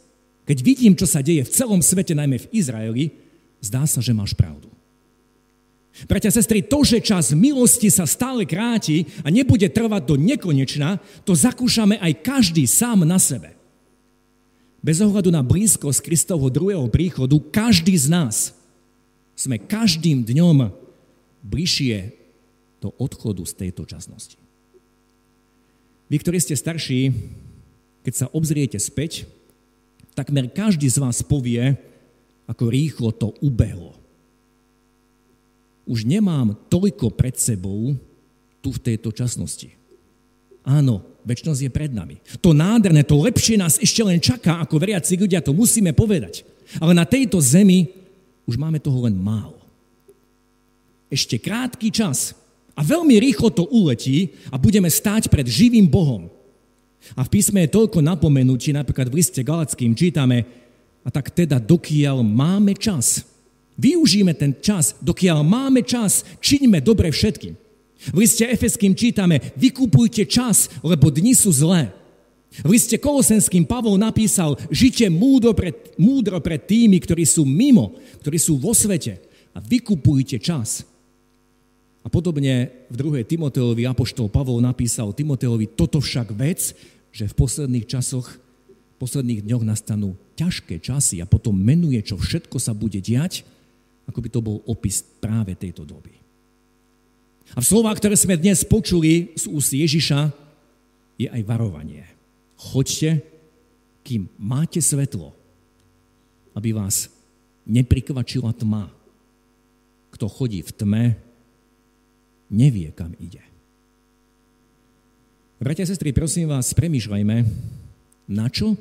keď 0.50 0.58
vidím, 0.65 0.98
čo 0.98 1.06
sa 1.06 1.22
deje 1.22 1.46
v 1.46 1.53
celom 1.53 1.86
svete, 1.86 2.18
najmä 2.18 2.41
v 2.41 2.50
Izraeli, 2.50 3.06
zdá 3.60 3.84
sa, 3.86 4.00
že 4.00 4.16
máš 4.16 4.36
pravdu. 4.36 4.72
Bratia 6.08 6.32
a 6.32 6.36
sestry, 6.36 6.63
to, 6.63 6.80
že 6.88 7.04
čas 7.04 7.36
milosti 7.36 7.92
sa 7.92 8.08
stále 8.08 8.48
kráti 8.48 9.04
a 9.20 9.28
nebude 9.28 9.68
trvať 9.68 10.04
do 10.08 10.16
nekonečna, 10.16 11.01
to 11.28 11.36
zakúšame 11.36 12.00
aj 12.00 12.24
každý 12.24 12.63
sám 12.63 13.04
na 13.04 13.20
sebe. 13.20 13.51
Bez 14.80 15.04
ohľadu 15.04 15.28
na 15.28 15.44
blízkosť 15.44 16.00
Kristovho 16.00 16.48
druhého 16.48 16.88
príchodu, 16.88 17.36
každý 17.51 17.92
z 18.00 18.08
nás 18.08 18.56
sme 19.36 19.60
každým 19.60 20.24
dňom 20.24 20.72
bližšie 21.44 22.16
do 22.80 22.96
odchodu 22.96 23.44
z 23.44 23.54
tejto 23.60 23.84
časnosti. 23.84 24.39
Vy, 26.08 26.16
ktorí 26.24 26.39
ste 26.39 26.56
starší, 26.56 27.12
keď 28.08 28.13
sa 28.16 28.32
obzriete 28.32 28.80
späť, 28.80 29.28
takmer 30.16 30.48
každý 30.48 30.88
z 30.88 31.04
vás 31.04 31.20
povie, 31.20 31.75
ako 32.50 32.63
rýchlo 32.74 33.13
to 33.13 33.29
ubehlo 33.46 34.00
už 35.89 36.06
nemám 36.06 36.53
toľko 36.70 37.10
pred 37.18 37.34
sebou 37.34 37.98
tu 38.62 38.70
v 38.70 38.79
tejto 38.79 39.10
časnosti. 39.10 39.74
Áno, 40.62 41.01
väčšnosť 41.25 41.65
je 41.65 41.72
pred 41.74 41.89
nami. 41.89 42.22
To 42.46 42.53
nádherné, 42.53 43.01
to 43.01 43.18
lepšie 43.18 43.58
nás 43.58 43.82
ešte 43.82 44.06
len 44.06 44.22
čaká, 44.22 44.62
ako 44.62 44.77
veriaci 44.77 45.18
ľudia, 45.18 45.41
to 45.41 45.50
musíme 45.50 45.89
povedať. 45.98 46.46
Ale 46.77 46.94
na 46.94 47.10
tejto 47.10 47.41
zemi 47.41 47.89
už 48.46 48.62
máme 48.62 48.77
toho 48.77 49.10
len 49.10 49.18
málo. 49.18 49.58
Ešte 51.10 51.41
krátky 51.41 51.89
čas 51.89 52.38
a 52.77 52.86
veľmi 52.86 53.18
rýchlo 53.18 53.50
to 53.50 53.65
uletí 53.74 54.38
a 54.53 54.62
budeme 54.62 54.86
stáť 54.86 55.25
pred 55.25 55.50
živým 55.50 55.89
Bohom. 55.89 56.29
A 57.18 57.25
v 57.25 57.34
písme 57.34 57.65
je 57.65 57.74
toľko 57.74 58.06
napomenutí, 58.06 58.70
napríklad 58.70 59.10
v 59.10 59.25
liste 59.25 59.41
Galackým 59.41 59.98
čítame, 59.98 60.46
a 61.03 61.10
tak 61.10 61.32
teda 61.32 61.58
dokiaľ 61.58 62.22
máme 62.22 62.75
čas, 62.75 63.29
Využíme 63.79 64.36
ten 64.36 64.51
čas, 64.60 65.00
dokiaľ 65.00 65.39
máme 65.39 65.88
čas, 65.88 66.27
čiňme 66.44 66.84
dobre 66.84 67.15
všetkým. 67.15 67.56
V 68.12 68.18
liste 68.20 68.44
Efeským 68.44 68.91
čítame, 68.91 69.39
vykupujte 69.56 70.27
čas, 70.27 70.68
lebo 70.84 71.08
dni 71.08 71.32
sú 71.32 71.48
zlé. 71.56 71.96
V 72.60 72.75
liste 72.75 73.00
Kolosenským 73.00 73.63
Pavol 73.63 73.96
napísal, 73.96 74.60
žite 74.68 75.08
múdro 75.08 75.56
pred, 75.56 75.96
múdro 75.96 76.44
pred 76.44 76.60
tými, 76.60 77.00
ktorí 77.00 77.24
sú 77.24 77.48
mimo, 77.48 77.96
ktorí 78.20 78.36
sú 78.36 78.60
vo 78.60 78.75
svete 78.75 79.24
a 79.56 79.63
vykupujte 79.63 80.44
čas. 80.44 80.84
A 82.03 82.12
podobne 82.12 82.84
v 82.91 82.96
2. 83.00 83.24
Timoteovi 83.24 83.88
Apoštol 83.88 84.27
Pavol 84.27 84.60
napísal 84.60 85.15
Timoteovi, 85.15 85.72
toto 85.72 86.03
však 86.03 86.36
vec, 86.36 86.75
že 87.15 87.32
v 87.32 87.38
posledných 87.38 87.88
časoch, 87.88 88.27
posledných 89.00 89.48
dňoch 89.48 89.63
nastanú 89.63 90.20
ťažké 90.36 90.84
časy 90.84 91.24
a 91.24 91.29
potom 91.29 91.56
menuje, 91.56 92.03
čo 92.03 92.20
všetko 92.20 92.60
sa 92.60 92.75
bude 92.75 93.00
diať, 93.00 93.48
ako 94.12 94.20
by 94.20 94.29
to 94.29 94.44
bol 94.44 94.60
opis 94.68 95.00
práve 95.24 95.56
tejto 95.56 95.88
doby. 95.88 96.20
A 97.56 97.63
v 97.63 97.70
slovách, 97.70 97.98
ktoré 97.98 98.13
sme 98.13 98.38
dnes 98.38 98.62
počuli 98.62 99.34
z 99.34 99.50
úst 99.50 99.74
Ježiša, 99.74 100.29
je 101.18 101.27
aj 101.32 101.41
varovanie. 101.48 102.06
Choďte, 102.60 103.24
kým 104.06 104.29
máte 104.38 104.84
svetlo, 104.84 105.34
aby 106.53 106.75
vás 106.75 107.10
neprikvačila 107.65 108.53
tma. 108.53 108.91
Kto 110.13 110.25
chodí 110.27 110.62
v 110.65 110.72
tme, 110.74 111.03
nevie, 112.50 112.89
kam 112.94 113.13
ide. 113.22 113.41
Bratia 115.60 115.86
a 115.86 115.91
sestry, 115.91 116.15
prosím 116.15 116.50
vás, 116.50 116.72
premýšľajme, 116.72 117.38
na 118.32 118.48
čo, 118.48 118.79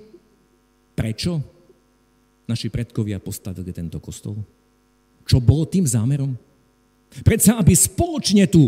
prečo 0.98 1.38
naši 2.50 2.66
predkovia 2.66 3.22
postavili 3.22 3.70
tento 3.70 4.02
kostol. 4.02 4.34
Čo 5.22 5.38
bolo 5.38 5.62
tým 5.62 5.86
zámerom? 5.86 6.34
Predsa, 7.22 7.54
aby 7.54 7.70
spoločne 7.78 8.50
tu 8.50 8.66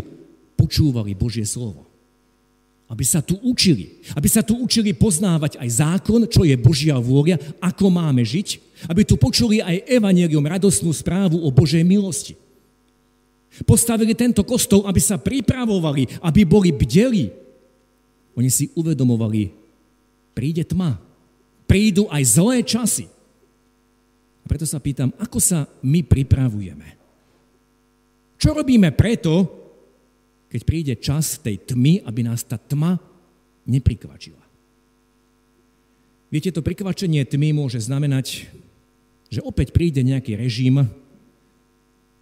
počúvali 0.55 1.11
Božie 1.11 1.43
slovo. 1.43 1.83
Aby 2.87 3.03
sa 3.03 3.19
tu 3.19 3.35
učili. 3.43 3.99
Aby 4.15 4.31
sa 4.31 4.45
tu 4.45 4.55
učili 4.55 4.95
poznávať 4.95 5.59
aj 5.59 5.69
zákon, 5.83 6.23
čo 6.29 6.47
je 6.47 6.55
Božia 6.55 6.95
vôľa, 6.95 7.41
ako 7.59 7.91
máme 7.91 8.23
žiť. 8.23 8.61
Aby 8.87 9.03
tu 9.03 9.19
počuli 9.19 9.59
aj 9.59 9.89
evanelium, 9.89 10.47
radosnú 10.47 10.93
správu 10.95 11.41
o 11.41 11.49
Božej 11.51 11.83
milosti. 11.83 12.39
Postavili 13.67 14.15
tento 14.15 14.47
kostol, 14.47 14.87
aby 14.87 15.01
sa 15.03 15.19
pripravovali, 15.19 16.23
aby 16.23 16.41
boli 16.47 16.71
bdeli. 16.71 17.27
Oni 18.37 18.47
si 18.47 18.71
uvedomovali, 18.79 19.51
príde 20.31 20.63
tma, 20.63 21.10
prídu 21.71 22.11
aj 22.11 22.35
zlé 22.35 22.67
časy. 22.67 23.07
A 24.43 24.45
preto 24.51 24.67
sa 24.67 24.83
pýtam, 24.83 25.15
ako 25.15 25.39
sa 25.39 25.63
my 25.87 26.03
pripravujeme? 26.03 26.99
Čo 28.35 28.51
robíme 28.51 28.91
preto, 28.91 29.47
keď 30.51 30.61
príde 30.67 30.93
čas 30.99 31.39
tej 31.39 31.63
tmy, 31.63 32.03
aby 32.03 32.27
nás 32.27 32.43
tá 32.43 32.59
tma 32.59 32.99
neprikvačila? 33.63 34.43
Viete, 36.27 36.51
to 36.51 36.59
prikvačenie 36.59 37.23
tmy 37.23 37.55
môže 37.55 37.79
znamenať, 37.79 38.51
že 39.31 39.39
opäť 39.39 39.71
príde 39.71 40.03
nejaký 40.03 40.35
režim, 40.35 40.91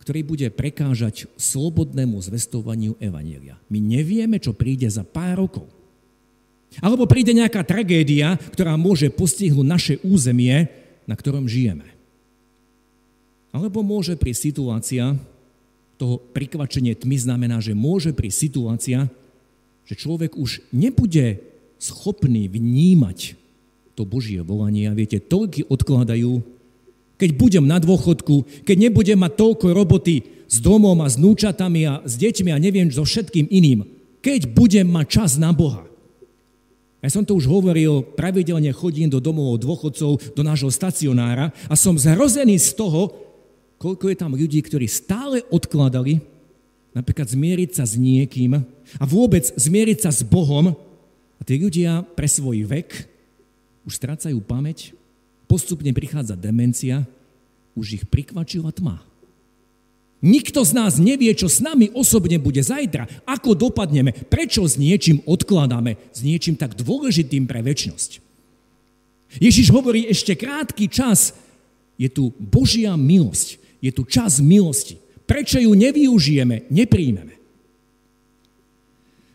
ktorý 0.05 0.21
bude 0.25 0.49
prekážať 0.53 1.25
slobodnému 1.37 2.21
zvestovaniu 2.21 2.97
Evanielia. 3.01 3.57
My 3.69 3.81
nevieme, 3.81 4.37
čo 4.37 4.53
príde 4.53 4.85
za 4.89 5.01
pár 5.01 5.41
rokov. 5.41 5.78
Alebo 6.77 7.09
príde 7.09 7.33
nejaká 7.33 7.65
tragédia, 7.65 8.37
ktorá 8.53 8.77
môže 8.77 9.09
postihnúť 9.09 9.65
naše 9.65 9.95
územie, 10.05 10.69
na 11.09 11.17
ktorom 11.17 11.49
žijeme. 11.49 11.89
Alebo 13.49 13.81
môže 13.81 14.13
pri 14.13 14.37
situácia, 14.37 15.17
toho 15.97 16.21
prikvačenie 16.21 16.93
tmy 16.93 17.17
znamená, 17.17 17.57
že 17.59 17.73
môže 17.73 18.13
pri 18.13 18.29
situácia, 18.29 19.09
že 19.89 19.97
človek 19.97 20.37
už 20.37 20.61
nebude 20.69 21.41
schopný 21.81 22.45
vnímať 22.45 23.33
to 23.97 24.05
Božie 24.05 24.39
volanie. 24.45 24.85
A 24.85 24.93
viete, 24.93 25.17
toľky 25.17 25.65
odkladajú, 25.65 26.45
keď 27.19 27.29
budem 27.35 27.65
na 27.65 27.81
dôchodku, 27.81 28.63
keď 28.63 28.77
nebudem 28.87 29.19
mať 29.19 29.33
toľko 29.35 29.75
roboty 29.75 30.23
s 30.47 30.61
domom 30.63 30.95
a 31.01 31.09
s 31.09 31.19
núčatami 31.19 31.81
a 31.89 31.93
s 32.05 32.15
deťmi 32.15 32.53
a 32.53 32.61
neviem 32.61 32.87
so 32.93 33.03
všetkým 33.03 33.49
iným, 33.51 33.83
keď 34.21 34.55
budem 34.55 34.87
mať 34.87 35.07
čas 35.09 35.31
na 35.35 35.51
Boha. 35.51 35.88
Ja 36.99 37.07
som 37.07 37.23
to 37.23 37.39
už 37.39 37.47
hovoril, 37.47 38.03
pravidelne 38.03 38.75
chodím 38.75 39.07
do 39.07 39.23
domov 39.23 39.63
dôchodcov, 39.63 40.35
do 40.35 40.43
nášho 40.43 40.67
stacionára 40.67 41.55
a 41.71 41.75
som 41.79 41.95
zhrozený 41.95 42.59
z 42.59 42.75
toho, 42.75 43.15
koľko 43.79 44.11
je 44.11 44.17
tam 44.19 44.35
ľudí, 44.35 44.59
ktorí 44.59 44.83
stále 44.91 45.39
odkladali 45.47 46.19
napríklad 46.91 47.31
zmieriť 47.31 47.71
sa 47.71 47.87
s 47.87 47.95
niekým 47.95 48.59
a 48.99 49.03
vôbec 49.07 49.47
zmieriť 49.55 49.97
sa 50.03 50.11
s 50.11 50.27
Bohom 50.27 50.75
a 51.39 51.41
tí 51.47 51.55
ľudia 51.55 52.03
pre 52.03 52.27
svoj 52.27 52.67
vek 52.67 53.07
už 53.87 53.95
strácajú 53.95 54.35
pamäť, 54.43 54.91
postupne 55.47 55.89
prichádza 55.95 56.35
demencia, 56.35 57.07
už 57.79 58.01
ich 58.01 58.03
prikvačila 58.03 58.75
tma. 58.75 59.08
Nikto 60.19 60.67
z 60.67 60.71
nás 60.75 60.99
nevie, 60.99 61.31
čo 61.31 61.47
s 61.47 61.63
nami 61.63 61.95
osobne 61.95 62.35
bude 62.43 62.59
zajtra, 62.59 63.07
ako 63.23 63.55
dopadneme, 63.55 64.11
prečo 64.27 64.67
s 64.67 64.75
niečím 64.75 65.23
odkladáme, 65.23 65.95
s 66.11 66.19
niečím 66.19 66.59
tak 66.59 66.75
dôležitým 66.75 67.47
pre 67.47 67.63
väčnosť. 67.63 68.19
Ježiš 69.39 69.71
hovorí 69.71 70.11
ešte 70.11 70.35
krátky 70.35 70.91
čas, 70.91 71.31
je 71.95 72.11
tu 72.11 72.35
Božia 72.35 72.99
milosť, 72.99 73.59
je 73.79 73.91
tu 73.95 74.03
čas 74.03 74.43
milosti. 74.43 74.99
Prečo 75.23 75.61
ju 75.61 75.71
nevyužijeme, 75.71 76.67
nepríjmeme? 76.67 77.39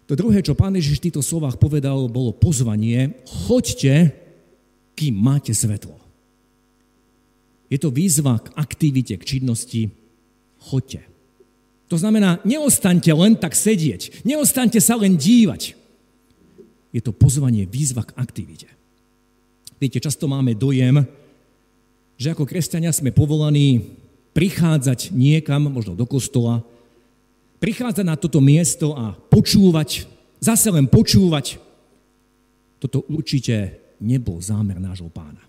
To 0.04 0.12
druhé, 0.12 0.44
čo 0.44 0.52
pán 0.52 0.76
Ježiš 0.76 1.00
v 1.00 1.04
týchto 1.08 1.24
slovách 1.24 1.56
povedal, 1.56 2.12
bolo 2.12 2.36
pozvanie, 2.36 3.16
choďte, 3.24 4.12
kým 4.92 5.16
máte 5.16 5.56
svetlo. 5.56 5.96
Je 7.72 7.80
to 7.80 7.88
výzva 7.88 8.36
k 8.36 8.52
aktivite, 8.52 9.16
k 9.16 9.24
činnosti, 9.24 9.88
choďte. 10.64 11.04
To 11.92 12.00
znamená, 12.00 12.40
neostaňte 12.48 13.12
len 13.12 13.36
tak 13.36 13.52
sedieť, 13.52 14.24
neostaňte 14.24 14.80
sa 14.80 14.96
len 14.96 15.20
dívať. 15.20 15.76
Je 16.94 17.02
to 17.04 17.12
pozvanie, 17.12 17.68
výzva 17.68 18.06
k 18.06 18.16
aktivite. 18.16 18.70
Viete, 19.76 20.00
často 20.00 20.24
máme 20.24 20.56
dojem, 20.56 21.04
že 22.16 22.32
ako 22.32 22.48
kresťania 22.48 22.94
sme 22.94 23.12
povolaní 23.12 23.98
prichádzať 24.32 25.12
niekam, 25.12 25.68
možno 25.68 25.98
do 25.98 26.06
kostola, 26.08 26.62
prichádzať 27.58 28.04
na 28.06 28.16
toto 28.16 28.40
miesto 28.40 28.94
a 28.94 29.12
počúvať, 29.12 30.06
zase 30.40 30.70
len 30.70 30.88
počúvať, 30.88 31.58
toto 32.78 33.04
určite 33.08 33.80
nebol 34.02 34.38
zámer 34.42 34.76
nášho 34.76 35.08
pána. 35.08 35.40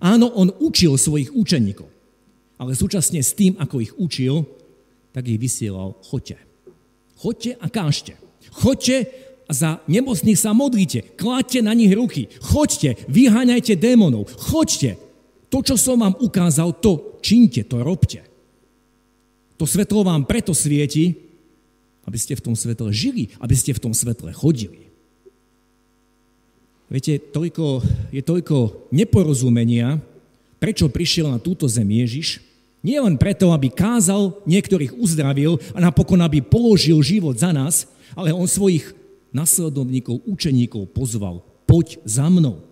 Áno, 0.00 0.32
on 0.32 0.48
učil 0.64 0.96
svojich 0.96 1.28
učeníkov, 1.36 1.86
ale 2.60 2.76
súčasne 2.76 3.24
s 3.24 3.32
tým, 3.32 3.56
ako 3.56 3.80
ich 3.80 3.96
učil, 3.96 4.44
tak 5.16 5.24
ich 5.24 5.40
vysielal, 5.40 5.96
choďte. 6.04 6.36
Choďte 7.16 7.56
a 7.56 7.66
kážte. 7.72 8.14
Choďte 8.52 9.08
a 9.48 9.52
za 9.56 9.70
nemocných 9.88 10.36
sa 10.36 10.52
modlite. 10.52 11.16
Kladte 11.16 11.64
na 11.64 11.72
nich 11.72 11.90
ruky. 11.96 12.28
Choďte, 12.44 13.00
vyháňajte 13.08 13.80
démonov. 13.80 14.28
Choďte, 14.36 15.00
to, 15.48 15.64
čo 15.64 15.74
som 15.80 16.04
vám 16.04 16.14
ukázal, 16.20 16.76
to 16.78 17.18
činte, 17.24 17.64
to 17.64 17.80
robte. 17.80 18.20
To 19.56 19.64
svetlo 19.64 20.04
vám 20.04 20.28
preto 20.28 20.52
svieti, 20.52 21.16
aby 22.04 22.18
ste 22.20 22.36
v 22.36 22.44
tom 22.44 22.54
svetle 22.54 22.92
žili, 22.92 23.32
aby 23.40 23.56
ste 23.56 23.72
v 23.72 23.82
tom 23.82 23.96
svetle 23.96 24.30
chodili. 24.36 24.92
Viete, 26.92 27.22
toľko, 27.22 27.84
je 28.10 28.22
toľko 28.22 28.88
neporozumenia, 28.90 30.02
prečo 30.58 30.90
prišiel 30.90 31.30
na 31.30 31.38
túto 31.38 31.70
zem 31.70 31.86
Ježiš, 31.86 32.49
nie 32.80 32.96
len 32.96 33.20
preto, 33.20 33.52
aby 33.52 33.68
kázal, 33.68 34.40
niektorých 34.48 34.96
uzdravil 34.96 35.60
a 35.76 35.78
napokon, 35.84 36.20
aby 36.24 36.40
položil 36.40 36.96
život 37.04 37.36
za 37.36 37.52
nás, 37.52 37.84
ale 38.16 38.32
on 38.32 38.48
svojich 38.48 38.96
nasledovníkov, 39.30 40.24
učeníkov 40.24 40.88
pozval, 40.96 41.44
poď 41.68 42.00
za 42.08 42.26
mnou. 42.32 42.64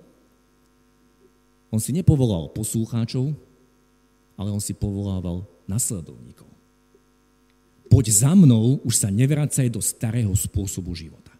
On 1.68 1.77
si 1.77 1.92
nepovolal 1.92 2.49
poslucháčov, 2.57 3.37
ale 4.40 4.49
on 4.49 4.62
si 4.62 4.73
povolával 4.73 5.44
nasledovníkov. 5.68 6.49
Poď 7.92 8.07
za 8.09 8.33
mnou, 8.33 8.81
už 8.85 8.94
sa 9.05 9.12
nevracaj 9.12 9.68
do 9.68 9.81
starého 9.85 10.33
spôsobu 10.33 10.97
života. 10.97 11.33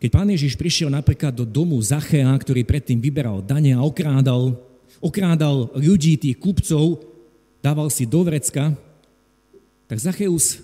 Keď 0.00 0.10
pán 0.10 0.28
Ježiš 0.32 0.58
prišiel 0.58 0.90
napríklad 0.90 1.30
do 1.36 1.46
domu 1.46 1.78
Zachea, 1.78 2.32
ktorý 2.34 2.66
predtým 2.66 2.98
vyberal 2.98 3.44
dane 3.44 3.76
a 3.76 3.84
okrádal 3.84 4.71
okrádal 5.02 5.74
ľudí, 5.74 6.14
tých 6.14 6.38
kupcov, 6.38 7.02
dával 7.58 7.90
si 7.90 8.06
do 8.06 8.22
vrecka, 8.22 8.72
tak 9.90 9.98
Zacheus 9.98 10.62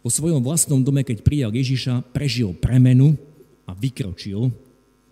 vo 0.00 0.08
svojom 0.08 0.38
vlastnom 0.38 0.80
dome, 0.86 1.02
keď 1.02 1.18
prijal 1.26 1.50
Ježiša, 1.50 2.14
prežil 2.14 2.54
premenu 2.54 3.18
a 3.66 3.74
vykročil. 3.74 4.54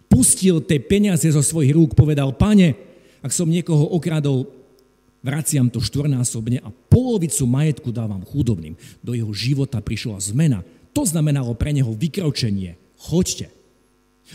Pustil 0.06 0.62
tie 0.62 0.78
peniaze 0.78 1.26
zo 1.26 1.42
svojich 1.42 1.74
rúk, 1.74 1.98
povedal, 1.98 2.30
pane, 2.30 2.78
ak 3.18 3.34
som 3.34 3.50
niekoho 3.50 3.90
okradol, 3.90 4.46
vraciam 5.24 5.66
to 5.66 5.82
štvornásobne 5.82 6.62
a 6.62 6.70
polovicu 6.70 7.42
majetku 7.42 7.90
dávam 7.90 8.22
chudobným. 8.22 8.78
Do 9.02 9.18
jeho 9.18 9.34
života 9.34 9.82
prišla 9.82 10.22
zmena. 10.22 10.62
To 10.94 11.02
znamenalo 11.02 11.58
pre 11.58 11.74
neho 11.74 11.90
vykročenie. 11.90 12.78
Choďte. 12.94 13.50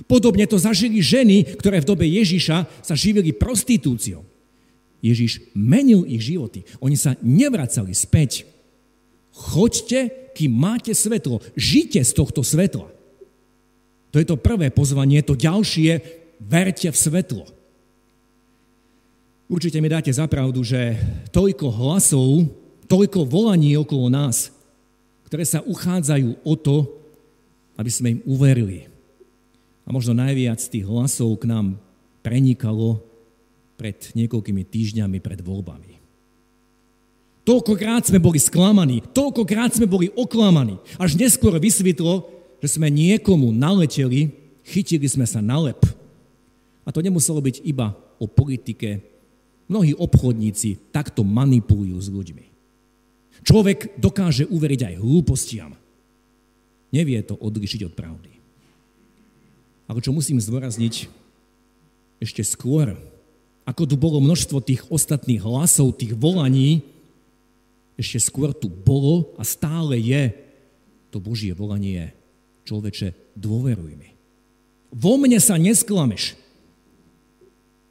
Podobne 0.05 0.45
to 0.45 0.61
zažili 0.61 1.01
ženy, 1.01 1.57
ktoré 1.57 1.81
v 1.81 1.89
dobe 1.89 2.05
Ježiša 2.05 2.85
sa 2.85 2.93
živili 2.93 3.33
prostitúciou. 3.33 4.21
Ježiš 4.99 5.41
menil 5.55 6.05
ich 6.05 6.21
životy. 6.21 6.67
Oni 6.83 6.99
sa 6.99 7.15
nevracali 7.23 7.95
späť. 7.95 8.45
Choďte, 9.31 10.31
kým 10.35 10.51
máte 10.51 10.91
svetlo. 10.91 11.39
Žite 11.55 12.03
z 12.03 12.11
tohto 12.11 12.43
svetla. 12.43 12.87
To 14.11 14.17
je 14.17 14.27
to 14.27 14.37
prvé 14.37 14.69
pozvanie. 14.69 15.23
To 15.23 15.39
ďalšie, 15.39 16.03
verte 16.43 16.89
v 16.91 16.97
svetlo. 16.97 17.43
Určite 19.49 19.81
mi 19.81 19.89
dáte 19.89 20.13
zapravdu, 20.13 20.61
že 20.61 20.99
toľko 21.33 21.67
hlasov, 21.73 22.45
toľko 22.85 23.25
volaní 23.25 23.73
okolo 23.79 24.05
nás, 24.11 24.53
ktoré 25.25 25.41
sa 25.41 25.65
uchádzajú 25.65 26.45
o 26.45 26.53
to, 26.53 26.85
aby 27.79 27.89
sme 27.89 28.07
im 28.17 28.21
uverili 28.29 28.88
a 29.89 29.93
možno 29.93 30.13
najviac 30.13 30.61
tých 30.61 30.85
hlasov 30.85 31.41
k 31.41 31.49
nám 31.49 31.81
prenikalo 32.21 33.01
pred 33.73 33.97
niekoľkými 34.13 34.61
týždňami 34.61 35.17
pred 35.17 35.41
voľbami. 35.41 35.97
Toľkokrát 37.41 38.05
sme 38.05 38.21
boli 38.21 38.37
sklamaní, 38.37 39.01
toľkokrát 39.09 39.73
sme 39.73 39.89
boli 39.89 40.13
oklamaní, 40.13 40.77
až 41.01 41.17
neskôr 41.17 41.57
vysvetlo, 41.57 42.29
že 42.61 42.77
sme 42.77 42.93
niekomu 42.93 43.49
naleteli, 43.49 44.29
chytili 44.61 45.09
sme 45.09 45.25
sa 45.25 45.41
na 45.41 45.57
lep. 45.57 45.81
A 46.85 46.93
to 46.93 47.01
nemuselo 47.01 47.41
byť 47.41 47.65
iba 47.65 47.97
o 48.21 48.29
politike. 48.29 49.01
Mnohí 49.65 49.97
obchodníci 49.97 50.93
takto 50.93 51.25
manipulujú 51.25 51.97
s 51.97 52.13
ľuďmi. 52.13 52.45
Človek 53.41 53.97
dokáže 53.97 54.45
uveriť 54.45 54.93
aj 54.93 54.95
hlúpostiam. 55.01 55.73
Nevie 56.93 57.17
to 57.25 57.33
odlišiť 57.39 57.81
od 57.89 57.93
pravdy. 57.97 58.38
Ale 59.89 60.05
čo 60.05 60.13
musím 60.13 60.37
zdôrazniť, 60.37 61.09
ešte 62.21 62.45
skôr, 62.45 62.93
ako 63.65 63.83
tu 63.89 63.95
bolo 63.97 64.21
množstvo 64.21 64.61
tých 64.61 64.85
ostatných 64.93 65.41
hlasov, 65.41 65.97
tých 65.97 66.13
volaní, 66.13 66.85
ešte 67.97 68.21
skôr 68.21 68.53
tu 68.53 68.69
bolo 68.69 69.33
a 69.35 69.43
stále 69.43 69.97
je 69.97 70.31
to 71.09 71.17
Božie 71.17 71.51
volanie. 71.57 72.13
Človeče, 72.69 73.33
dôveruj 73.33 73.97
mi. 73.97 74.13
Vo 74.93 75.17
mne 75.17 75.41
sa 75.41 75.57
nesklameš. 75.57 76.37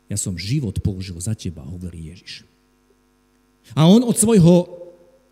Ja 0.06 0.16
som 0.16 0.38
život 0.38 0.78
položil 0.80 1.18
za 1.18 1.34
teba, 1.34 1.66
hovorí 1.66 2.14
Ježiš. 2.14 2.46
A 3.76 3.84
on 3.84 4.00
od 4.06 4.16
svojho, 4.16 4.70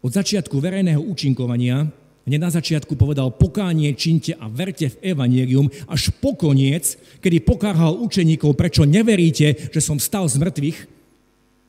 od 0.04 0.10
začiatku 0.12 0.60
verejného 0.60 1.00
účinkovania 1.00 1.88
hneď 2.26 2.40
na 2.42 2.50
začiatku 2.50 2.98
povedal 2.98 3.30
pokánie 3.30 3.94
činte 3.94 4.34
a 4.34 4.50
verte 4.50 4.90
v 4.90 5.14
evanielium, 5.14 5.70
až 5.86 6.10
po 6.18 6.34
koniec, 6.34 6.98
kedy 7.22 7.40
pokárhal 7.40 7.94
učeníkov, 8.02 8.58
prečo 8.58 8.82
neveríte, 8.82 9.70
že 9.70 9.80
som 9.80 10.02
stal 10.02 10.26
z 10.26 10.42
mŕtvych, 10.42 10.78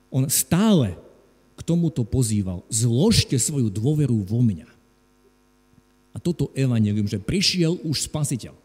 on 0.10 0.26
stále 0.34 0.98
k 1.58 1.62
tomuto 1.62 2.02
pozýval, 2.02 2.66
zložte 2.74 3.38
svoju 3.38 3.70
dôveru 3.70 4.18
vo 4.26 4.42
mňa. 4.42 4.68
A 6.14 6.18
toto 6.18 6.50
evanelium, 6.58 7.06
že 7.06 7.22
prišiel 7.22 7.78
už 7.86 8.10
spasiteľ. 8.10 8.58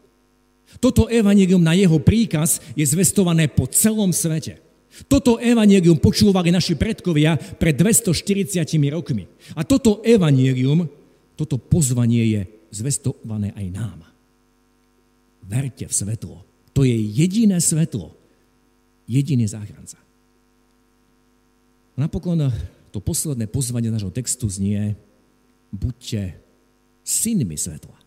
Toto 0.81 1.05
evanelium 1.05 1.61
na 1.61 1.77
jeho 1.77 2.01
príkaz 2.01 2.57
je 2.73 2.81
zvestované 2.81 3.45
po 3.45 3.69
celom 3.69 4.09
svete. 4.09 4.57
Toto 5.05 5.37
evanelium 5.37 5.97
počúvali 6.01 6.49
naši 6.49 6.73
predkovia 6.73 7.37
pred 7.37 7.77
240 7.77 8.65
rokmi. 8.89 9.29
A 9.53 9.61
toto 9.61 10.01
evanelium 10.01 10.89
toto 11.33 11.57
pozvanie 11.57 12.23
je 12.29 12.41
zvestované 12.73 13.53
aj 13.53 13.67
nám. 13.73 13.99
Verte 15.43 15.85
v 15.85 15.93
svetlo. 15.93 16.41
To 16.73 16.81
je 16.81 16.93
jediné 16.93 17.61
svetlo. 17.61 18.15
Jediný 19.05 19.45
záchranca. 19.45 19.99
Napokon 21.93 22.49
to 22.89 22.97
posledné 22.97 23.45
pozvanie 23.49 23.93
nášho 23.93 24.09
textu 24.09 24.49
znie 24.49 24.97
buďte 25.73 26.37
synmi 27.05 27.57
svetla. 27.57 27.97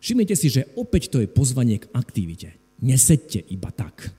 Všimnite 0.00 0.36
si, 0.38 0.48
že 0.52 0.68
opäť 0.78 1.10
to 1.10 1.18
je 1.18 1.28
pozvanie 1.28 1.82
k 1.82 1.90
aktivite. 1.90 2.54
Nesedte 2.78 3.42
iba 3.50 3.72
tak. 3.72 4.12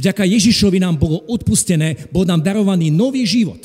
Vďaka 0.00 0.24
Ježišovi 0.24 0.80
nám 0.80 0.96
bolo 0.96 1.20
odpustené, 1.28 2.08
bol 2.08 2.24
nám 2.24 2.40
darovaný 2.40 2.88
nový 2.88 3.28
život. 3.28 3.60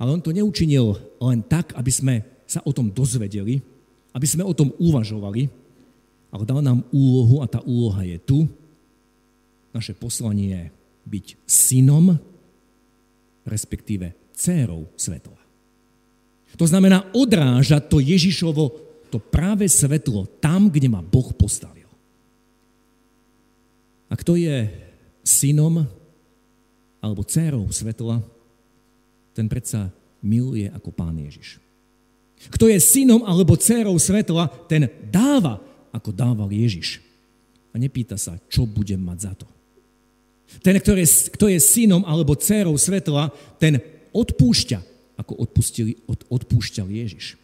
Ale 0.00 0.16
on 0.16 0.24
to 0.24 0.32
neučinil 0.32 0.96
len 1.20 1.44
tak, 1.44 1.76
aby 1.76 1.92
sme 1.92 2.14
sa 2.48 2.64
o 2.64 2.72
tom 2.72 2.88
dozvedeli, 2.88 3.60
aby 4.16 4.26
sme 4.26 4.42
o 4.42 4.56
tom 4.56 4.72
uvažovali, 4.80 5.46
ale 6.32 6.42
dal 6.48 6.64
nám 6.64 6.80
úlohu 6.88 7.44
a 7.44 7.46
tá 7.46 7.60
úloha 7.62 8.00
je 8.02 8.18
tu. 8.18 8.48
Naše 9.70 9.92
poslanie 9.94 10.50
je 10.50 10.64
byť 11.06 11.26
synom, 11.44 12.16
respektíve 13.44 14.16
dcérou 14.34 14.88
svetla. 14.96 15.38
To 16.58 16.66
znamená 16.66 17.08
odrážať 17.16 17.88
to 17.88 18.04
Ježišovo, 18.04 18.64
to 19.08 19.18
práve 19.18 19.64
svetlo 19.66 20.28
tam, 20.38 20.68
kde 20.68 20.92
ma 20.92 21.00
Boh 21.00 21.32
postavil. 21.34 21.88
A 24.10 24.14
kto 24.18 24.36
je 24.36 24.68
synom 25.22 25.86
alebo 27.00 27.24
dcérou 27.24 27.64
svetla, 27.70 28.20
ten 29.34 29.46
predsa 29.48 29.88
miluje 30.20 30.68
ako 30.68 30.90
pán 30.92 31.16
Ježiš. 31.16 31.60
Kto 32.48 32.72
je 32.72 32.80
synom 32.80 33.20
alebo 33.28 33.52
dcerou 33.56 33.96
svetla, 34.00 34.48
ten 34.64 34.88
dáva, 35.12 35.60
ako 35.92 36.08
dával 36.08 36.48
Ježiš. 36.48 37.04
A 37.70 37.76
nepýta 37.76 38.16
sa, 38.16 38.40
čo 38.48 38.64
budem 38.64 38.98
mať 38.98 39.18
za 39.20 39.32
to. 39.36 39.46
Ten, 40.64 40.74
ktorý, 40.74 41.04
kto 41.06 41.46
je 41.46 41.60
synom 41.62 42.02
alebo 42.02 42.34
dcerou 42.34 42.74
svetla, 42.74 43.30
ten 43.60 43.78
odpúšťa, 44.10 44.78
ako 45.20 45.32
od, 45.46 46.20
odpúšťal 46.26 46.88
Ježiš. 46.90 47.38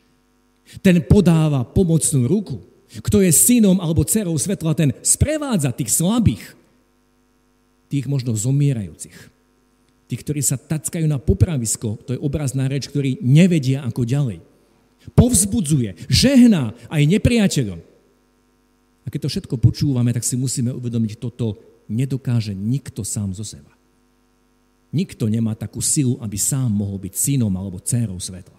Ten 0.83 0.99
podáva 1.05 1.63
pomocnú 1.63 2.27
ruku. 2.27 2.59
Kto 2.91 3.23
je 3.23 3.31
synom 3.31 3.79
alebo 3.79 4.03
dcerou 4.03 4.35
svetla, 4.35 4.75
ten 4.75 4.91
sprevádza 5.05 5.71
tých 5.71 5.93
slabých, 5.93 6.43
tých 7.93 8.09
možno 8.11 8.35
zomierajúcich. 8.35 9.36
Tí, 10.07 10.15
ktorí 10.15 10.39
sa 10.39 10.55
tackajú 10.55 11.07
na 11.11 11.19
popravisko, 11.19 11.99
to 12.07 12.15
je 12.15 12.23
obrazná 12.23 12.71
reč, 12.71 12.87
ktorí 12.87 13.19
nevedia 13.23 13.83
ako 13.83 14.07
ďalej. 14.07 14.39
Povzbudzuje, 15.15 16.07
žehná 16.07 16.75
aj 16.91 17.03
nepriateľom. 17.11 17.81
A 19.03 19.07
keď 19.11 19.27
to 19.27 19.33
všetko 19.39 19.55
počúvame, 19.59 20.11
tak 20.11 20.27
si 20.27 20.35
musíme 20.35 20.75
uvedomiť, 20.75 21.19
toto 21.19 21.59
nedokáže 21.87 22.55
nikto 22.55 23.07
sám 23.07 23.35
zo 23.35 23.47
seba. 23.47 23.71
Nikto 24.95 25.27
nemá 25.27 25.55
takú 25.55 25.83
silu, 25.83 26.19
aby 26.23 26.39
sám 26.39 26.71
mohol 26.71 26.99
byť 27.03 27.15
synom 27.15 27.51
alebo 27.55 27.83
dcérou 27.83 28.19
svetla. 28.19 28.59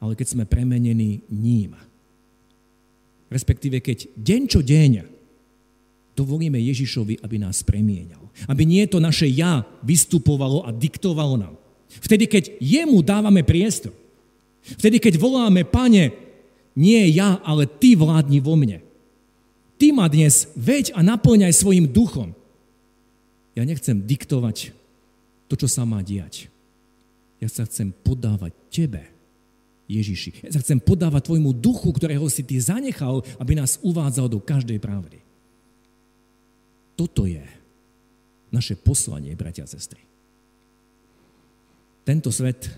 Ale 0.00 0.12
keď 0.16 0.36
sme 0.36 0.44
premenení 0.48 1.24
ním, 1.32 1.76
respektíve 3.32 3.80
keď 3.80 4.12
deň 4.16 4.42
čo 4.48 4.60
deň 4.60 5.13
dovolíme 6.14 6.56
Ježišovi, 6.58 7.20
aby 7.20 7.36
nás 7.42 7.62
premienal. 7.66 8.30
Aby 8.46 8.66
nie 8.66 8.86
to 8.86 9.02
naše 9.02 9.26
ja 9.30 9.66
vystupovalo 9.82 10.66
a 10.66 10.70
diktovalo 10.74 11.38
nám. 11.38 11.54
Vtedy, 12.02 12.26
keď 12.26 12.58
jemu 12.58 13.02
dávame 13.02 13.46
priestor. 13.46 13.94
Vtedy, 14.64 14.98
keď 14.98 15.20
voláme, 15.20 15.62
pane, 15.62 16.10
nie 16.74 17.02
ja, 17.14 17.38
ale 17.46 17.68
ty 17.68 17.94
vládni 17.94 18.42
vo 18.42 18.58
mne. 18.58 18.82
Ty 19.78 19.94
ma 19.94 20.10
dnes 20.10 20.50
veď 20.58 20.94
a 20.94 21.02
naplňaj 21.02 21.54
svojim 21.54 21.86
duchom. 21.86 22.34
Ja 23.54 23.62
nechcem 23.62 24.02
diktovať 24.02 24.74
to, 25.46 25.54
čo 25.54 25.68
sa 25.70 25.86
má 25.86 26.02
diať. 26.02 26.50
Ja 27.38 27.46
sa 27.46 27.66
chcem 27.68 27.94
podávať 27.94 28.56
tebe, 28.72 29.04
Ježiši. 29.86 30.48
Ja 30.48 30.50
sa 30.54 30.64
chcem 30.64 30.80
podávať 30.80 31.28
tvojmu 31.30 31.54
duchu, 31.54 31.92
ktorého 31.94 32.24
si 32.32 32.42
ty 32.42 32.58
zanechal, 32.58 33.22
aby 33.38 33.54
nás 33.54 33.78
uvádzal 33.84 34.32
do 34.32 34.40
každej 34.40 34.80
pravdy. 34.80 35.23
Toto 36.94 37.26
je 37.26 37.42
naše 38.54 38.78
poslanie, 38.78 39.34
bratia 39.34 39.66
a 39.66 39.70
sestry. 39.70 40.02
Tento 42.06 42.30
svet 42.30 42.70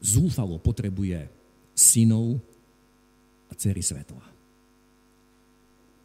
zúfalo 0.00 0.56
potrebuje 0.56 1.28
synov 1.76 2.40
a 3.50 3.52
dcery 3.52 3.84
svetla. 3.84 4.24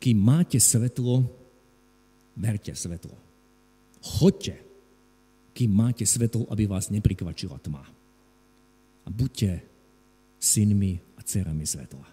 Kým 0.03 0.17
máte 0.19 0.59
svetlo, 0.59 1.23
verte 2.35 2.75
svetlo. 2.75 3.15
Choďte, 4.03 4.59
kým 5.55 5.71
máte 5.71 6.03
svetlo, 6.03 6.45
aby 6.51 6.67
vás 6.67 6.91
neprikvačila 6.91 7.55
tma. 7.63 7.87
A 9.05 9.07
buďte 9.07 9.63
synmi 10.41 10.99
a 11.15 11.23
dcerami 11.23 11.63
svetla. 11.63 12.05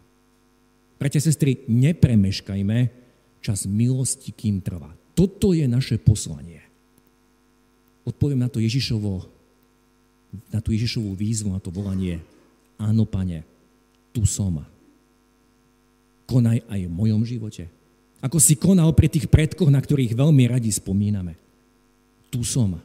Bratia 1.02 1.18
a 1.18 1.26
sestry, 1.26 1.66
nepremeškajme 1.66 3.01
čas 3.42 3.66
milosti, 3.66 4.30
kým 4.30 4.62
trvá. 4.62 4.94
Toto 5.12 5.52
je 5.52 5.66
naše 5.66 5.98
poslanie. 5.98 6.62
Odpoviem 8.06 8.40
na 8.40 8.48
to 8.48 8.62
Ježišovo, 8.62 9.26
na 10.48 10.62
tú 10.64 10.72
Ježišovú 10.72 11.12
výzvu, 11.12 11.52
na 11.52 11.60
to 11.60 11.68
volanie. 11.68 12.22
Áno, 12.80 13.04
pane, 13.04 13.44
tu 14.14 14.24
som. 14.24 14.64
Konaj 16.24 16.64
aj 16.64 16.80
v 16.88 16.92
mojom 16.92 17.22
živote. 17.26 17.68
Ako 18.22 18.38
si 18.38 18.54
konal 18.54 18.94
pri 18.94 19.10
tých 19.10 19.26
predkoch, 19.26 19.68
na 19.68 19.82
ktorých 19.82 20.14
veľmi 20.14 20.46
radi 20.46 20.70
spomíname. 20.70 21.34
Tu 22.30 22.46
som. 22.46 22.78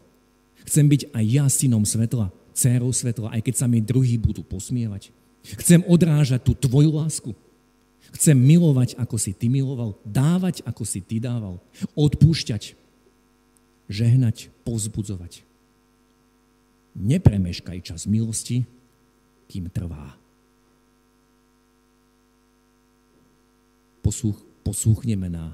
Chcem 0.68 0.84
byť 0.90 1.14
aj 1.16 1.24
ja 1.24 1.46
synom 1.48 1.88
svetla, 1.88 2.28
dcérou 2.52 2.92
svetla, 2.92 3.32
aj 3.32 3.42
keď 3.46 3.56
sa 3.56 3.66
mi 3.70 3.80
druhí 3.80 4.20
budú 4.20 4.44
posmievať. 4.44 5.14
Chcem 5.64 5.80
odrážať 5.88 6.44
tú 6.44 6.52
tvoju 6.58 6.92
lásku. 6.92 7.32
Chcem 8.16 8.38
milovať, 8.38 8.96
ako 8.96 9.20
si 9.20 9.36
ty 9.36 9.52
miloval, 9.52 10.00
dávať, 10.08 10.64
ako 10.64 10.84
si 10.88 11.04
ty 11.04 11.20
dával, 11.20 11.60
odpúšťať, 11.98 12.78
žehnať, 13.92 14.54
povzbudzovať. 14.64 15.44
Nepremeškaj 16.98 17.80
čas 17.84 18.10
milosti, 18.10 18.66
kým 19.52 19.70
trvá. 19.70 20.18
Posúch, 24.02 24.40
posúchneme, 24.64 25.28
na, 25.28 25.54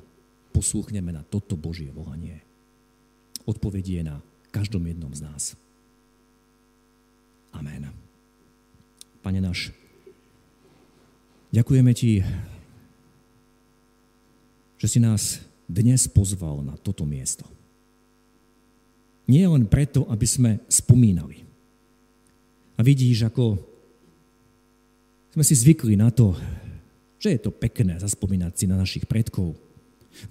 posúchneme 0.54 1.10
na 1.10 1.26
toto 1.26 1.58
Božie 1.58 1.90
volanie. 1.90 2.46
Odpovedie 3.44 4.06
na 4.06 4.22
každom 4.54 4.86
jednom 4.88 5.12
z 5.12 5.26
nás. 5.26 5.44
Amen. 7.52 7.90
Pane 9.22 9.40
náš, 9.42 9.74
Ďakujeme 11.54 11.94
Ti, 11.94 12.26
že 14.82 14.88
si 14.90 14.98
nás 14.98 15.38
dnes 15.70 16.10
pozval 16.10 16.66
na 16.66 16.74
toto 16.82 17.06
miesto. 17.06 17.46
Nie 19.30 19.46
len 19.46 19.70
preto, 19.70 20.10
aby 20.10 20.26
sme 20.26 20.52
spomínali. 20.66 21.46
A 22.74 22.82
vidíš, 22.82 23.30
ako 23.30 23.62
sme 25.38 25.46
si 25.46 25.54
zvykli 25.54 25.94
na 25.94 26.10
to, 26.10 26.34
že 27.22 27.38
je 27.38 27.40
to 27.46 27.54
pekné 27.54 28.02
zaspomínať 28.02 28.54
si 28.58 28.66
na 28.66 28.82
našich 28.82 29.06
predkov, 29.06 29.54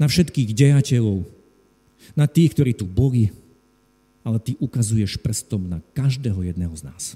na 0.02 0.10
všetkých 0.10 0.50
dejateľov, 0.52 1.22
na 2.18 2.26
tých, 2.26 2.50
ktorí 2.50 2.74
tu 2.74 2.82
boli, 2.82 3.30
ale 4.26 4.42
ty 4.42 4.58
ukazuješ 4.58 5.22
prstom 5.22 5.70
na 5.70 5.78
každého 5.94 6.42
jedného 6.50 6.74
z 6.74 6.82
nás. 6.82 7.14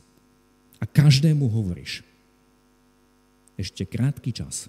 A 0.78 0.86
každému 0.86 1.50
hovoríš, 1.50 2.06
ešte 3.56 3.88
krátky 3.88 4.30
čas. 4.32 4.68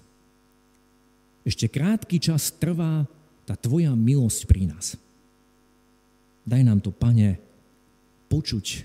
Ešte 1.44 1.68
krátky 1.68 2.20
čas 2.20 2.52
trvá 2.56 3.08
tá 3.48 3.56
tvoja 3.56 3.92
milosť 3.96 4.44
pri 4.44 4.68
nás. 4.68 4.96
Daj 6.48 6.62
nám 6.64 6.80
to, 6.80 6.92
pane, 6.92 7.40
počuť 8.28 8.84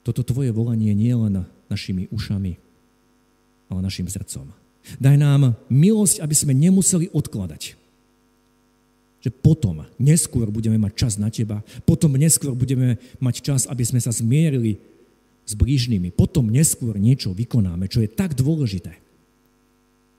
toto 0.00 0.24
tvoje 0.24 0.48
volanie 0.52 0.96
nie 0.96 1.12
len 1.12 1.44
našimi 1.68 2.08
ušami, 2.08 2.56
ale 3.68 3.80
našim 3.84 4.08
srdcom. 4.08 4.48
Daj 4.96 5.16
nám 5.20 5.60
milosť, 5.68 6.24
aby 6.24 6.34
sme 6.36 6.56
nemuseli 6.56 7.12
odkladať. 7.12 7.76
Že 9.20 9.30
potom, 9.44 9.84
neskôr 10.00 10.48
budeme 10.48 10.80
mať 10.80 10.92
čas 10.96 11.12
na 11.20 11.28
teba, 11.28 11.60
potom 11.84 12.16
neskôr 12.16 12.56
budeme 12.56 12.96
mať 13.20 13.44
čas, 13.44 13.60
aby 13.68 13.84
sme 13.84 14.00
sa 14.00 14.08
zmierili 14.08 14.80
s 15.50 15.58
blížnymi. 15.58 16.14
Potom 16.14 16.46
neskôr 16.46 16.94
niečo 16.94 17.34
vykonáme, 17.34 17.90
čo 17.90 17.98
je 17.98 18.06
tak 18.06 18.38
dôležité. 18.38 18.94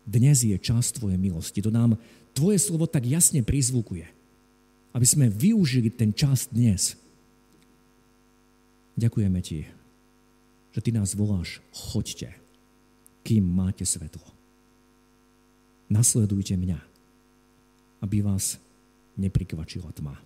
Dnes 0.03 0.43
je 0.43 0.59
čas 0.59 0.91
Tvoje 0.91 1.15
milosti. 1.15 1.63
To 1.63 1.71
nám 1.71 1.95
Tvoje 2.35 2.59
slovo 2.59 2.83
tak 2.83 3.07
jasne 3.07 3.39
prizvukuje. 3.39 4.03
Aby 4.91 5.07
sme 5.07 5.31
využili 5.31 5.87
ten 5.87 6.11
čas 6.11 6.51
dnes. 6.51 6.99
Ďakujeme 8.99 9.39
Ti, 9.39 9.63
že 10.75 10.79
Ty 10.83 10.99
nás 10.99 11.15
voláš, 11.15 11.63
choďte, 11.71 12.35
kým 13.23 13.47
máte 13.47 13.87
svetlo. 13.87 14.27
Nasledujte 15.87 16.59
mňa, 16.59 16.79
aby 18.03 18.19
vás 18.19 18.59
neprikvačila 19.15 19.95
tma. 19.95 20.19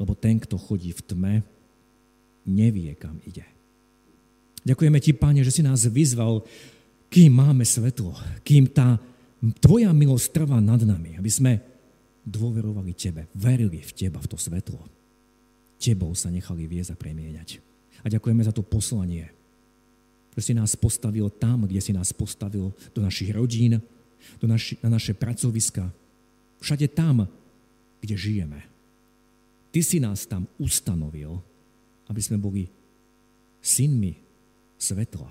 Lebo 0.00 0.16
ten, 0.16 0.40
kto 0.40 0.56
chodí 0.56 0.96
v 0.96 1.04
tme, 1.04 1.34
nevie, 2.48 2.96
kam 2.96 3.20
ide. 3.28 3.44
Ďakujeme 4.64 4.98
ti, 5.00 5.16
Pane, 5.16 5.40
že 5.40 5.52
si 5.52 5.62
nás 5.64 5.88
vyzval, 5.88 6.44
kým 7.08 7.32
máme 7.32 7.64
svetlo, 7.64 8.12
kým 8.44 8.68
tá 8.70 9.00
tvoja 9.58 9.90
milosť 9.90 10.26
trvá 10.36 10.60
nad 10.60 10.78
nami, 10.84 11.16
aby 11.16 11.30
sme 11.32 11.52
dôverovali 12.28 12.92
tebe, 12.92 13.26
verili 13.32 13.80
v 13.80 13.92
teba, 13.96 14.20
v 14.20 14.28
to 14.28 14.36
svetlo. 14.36 14.78
Tebou 15.80 16.12
sa 16.12 16.28
nechali 16.28 16.68
viesť 16.68 16.92
a 16.92 17.00
premieňať. 17.00 17.58
A 18.04 18.12
ďakujeme 18.12 18.44
za 18.44 18.52
to 18.52 18.60
poslanie, 18.60 19.32
že 20.36 20.40
si 20.44 20.52
nás 20.52 20.76
postavil 20.76 21.32
tam, 21.32 21.64
kde 21.64 21.80
si 21.80 21.96
nás 21.96 22.12
postavil, 22.12 22.70
do 22.92 23.00
našich 23.00 23.32
rodín, 23.32 23.80
do 24.38 24.46
naši, 24.46 24.76
na 24.84 24.92
naše 24.92 25.16
pracoviska, 25.16 25.88
všade 26.60 26.92
tam, 26.92 27.24
kde 28.04 28.14
žijeme. 28.16 28.60
Ty 29.72 29.80
si 29.80 29.98
nás 29.98 30.28
tam 30.28 30.44
ustanovil, 30.60 31.40
aby 32.12 32.20
sme 32.20 32.36
boli 32.36 32.68
synmi 33.64 34.29
svetla, 34.80 35.28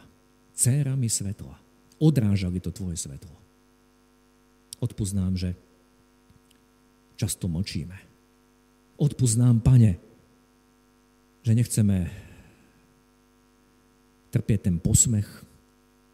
cérami 0.54 1.10
svetla. 1.10 1.58
Odrážali 1.98 2.62
to 2.62 2.70
tvoje 2.70 2.96
svetlo. 2.96 3.34
Odpúsť 4.80 5.14
nám, 5.18 5.36
že 5.36 5.58
často 7.20 7.52
močíme. 7.52 7.98
Odpúsť 8.96 9.36
nám, 9.42 9.60
pane, 9.60 10.00
že 11.44 11.52
nechceme 11.58 12.08
trpieť 14.30 14.70
ten 14.70 14.78
posmech, 14.78 15.28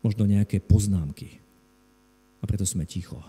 možno 0.02 0.26
nejaké 0.26 0.64
poznámky. 0.64 1.38
A 2.40 2.48
preto 2.48 2.64
sme 2.66 2.88
ticho. 2.88 3.20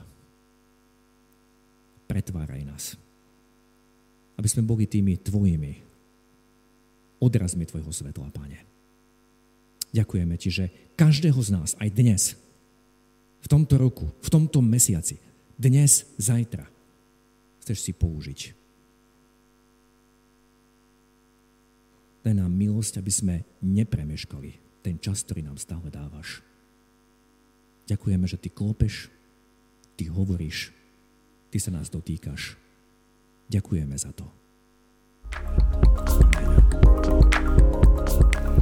Pretváraj 2.07 2.63
nás. 2.65 2.85
Aby 4.37 4.49
sme 4.49 4.63
boli 4.65 4.85
tými 4.87 5.17
tvojimi 5.19 5.73
odrazmi 7.21 7.65
tvojho 7.65 7.91
svetla, 7.91 8.29
pane. 8.31 8.76
Ďakujeme 9.97 10.37
ti, 10.37 10.53
že 10.53 10.69
každého 11.01 11.41
z 11.41 11.57
nás, 11.57 11.73
aj 11.81 11.89
dnes, 11.89 12.37
v 13.41 13.47
tomto 13.49 13.81
roku, 13.81 14.13
v 14.21 14.29
tomto 14.29 14.61
mesiaci, 14.61 15.17
dnes, 15.57 16.05
zajtra, 16.21 16.69
chceš 17.65 17.79
si 17.81 17.93
použiť. 17.97 18.53
Daj 22.27 22.35
nám 22.37 22.53
milosť, 22.53 23.01
aby 23.01 23.13
sme 23.15 23.35
nepremeškali 23.65 24.83
ten 24.85 25.01
čas, 25.01 25.25
ktorý 25.25 25.47
nám 25.47 25.57
stále 25.57 25.89
dávaš. 25.89 26.45
Ďakujeme, 27.89 28.27
že 28.29 28.37
ty 28.37 28.53
klopeš, 28.53 29.09
ty 29.97 30.11
hovoríš, 30.13 30.75
ty 31.49 31.57
sa 31.57 31.73
nás 31.73 31.89
dotýkaš. 31.89 32.59
Ďakujeme 33.49 33.97
za 33.97 34.11
to. 34.13 34.27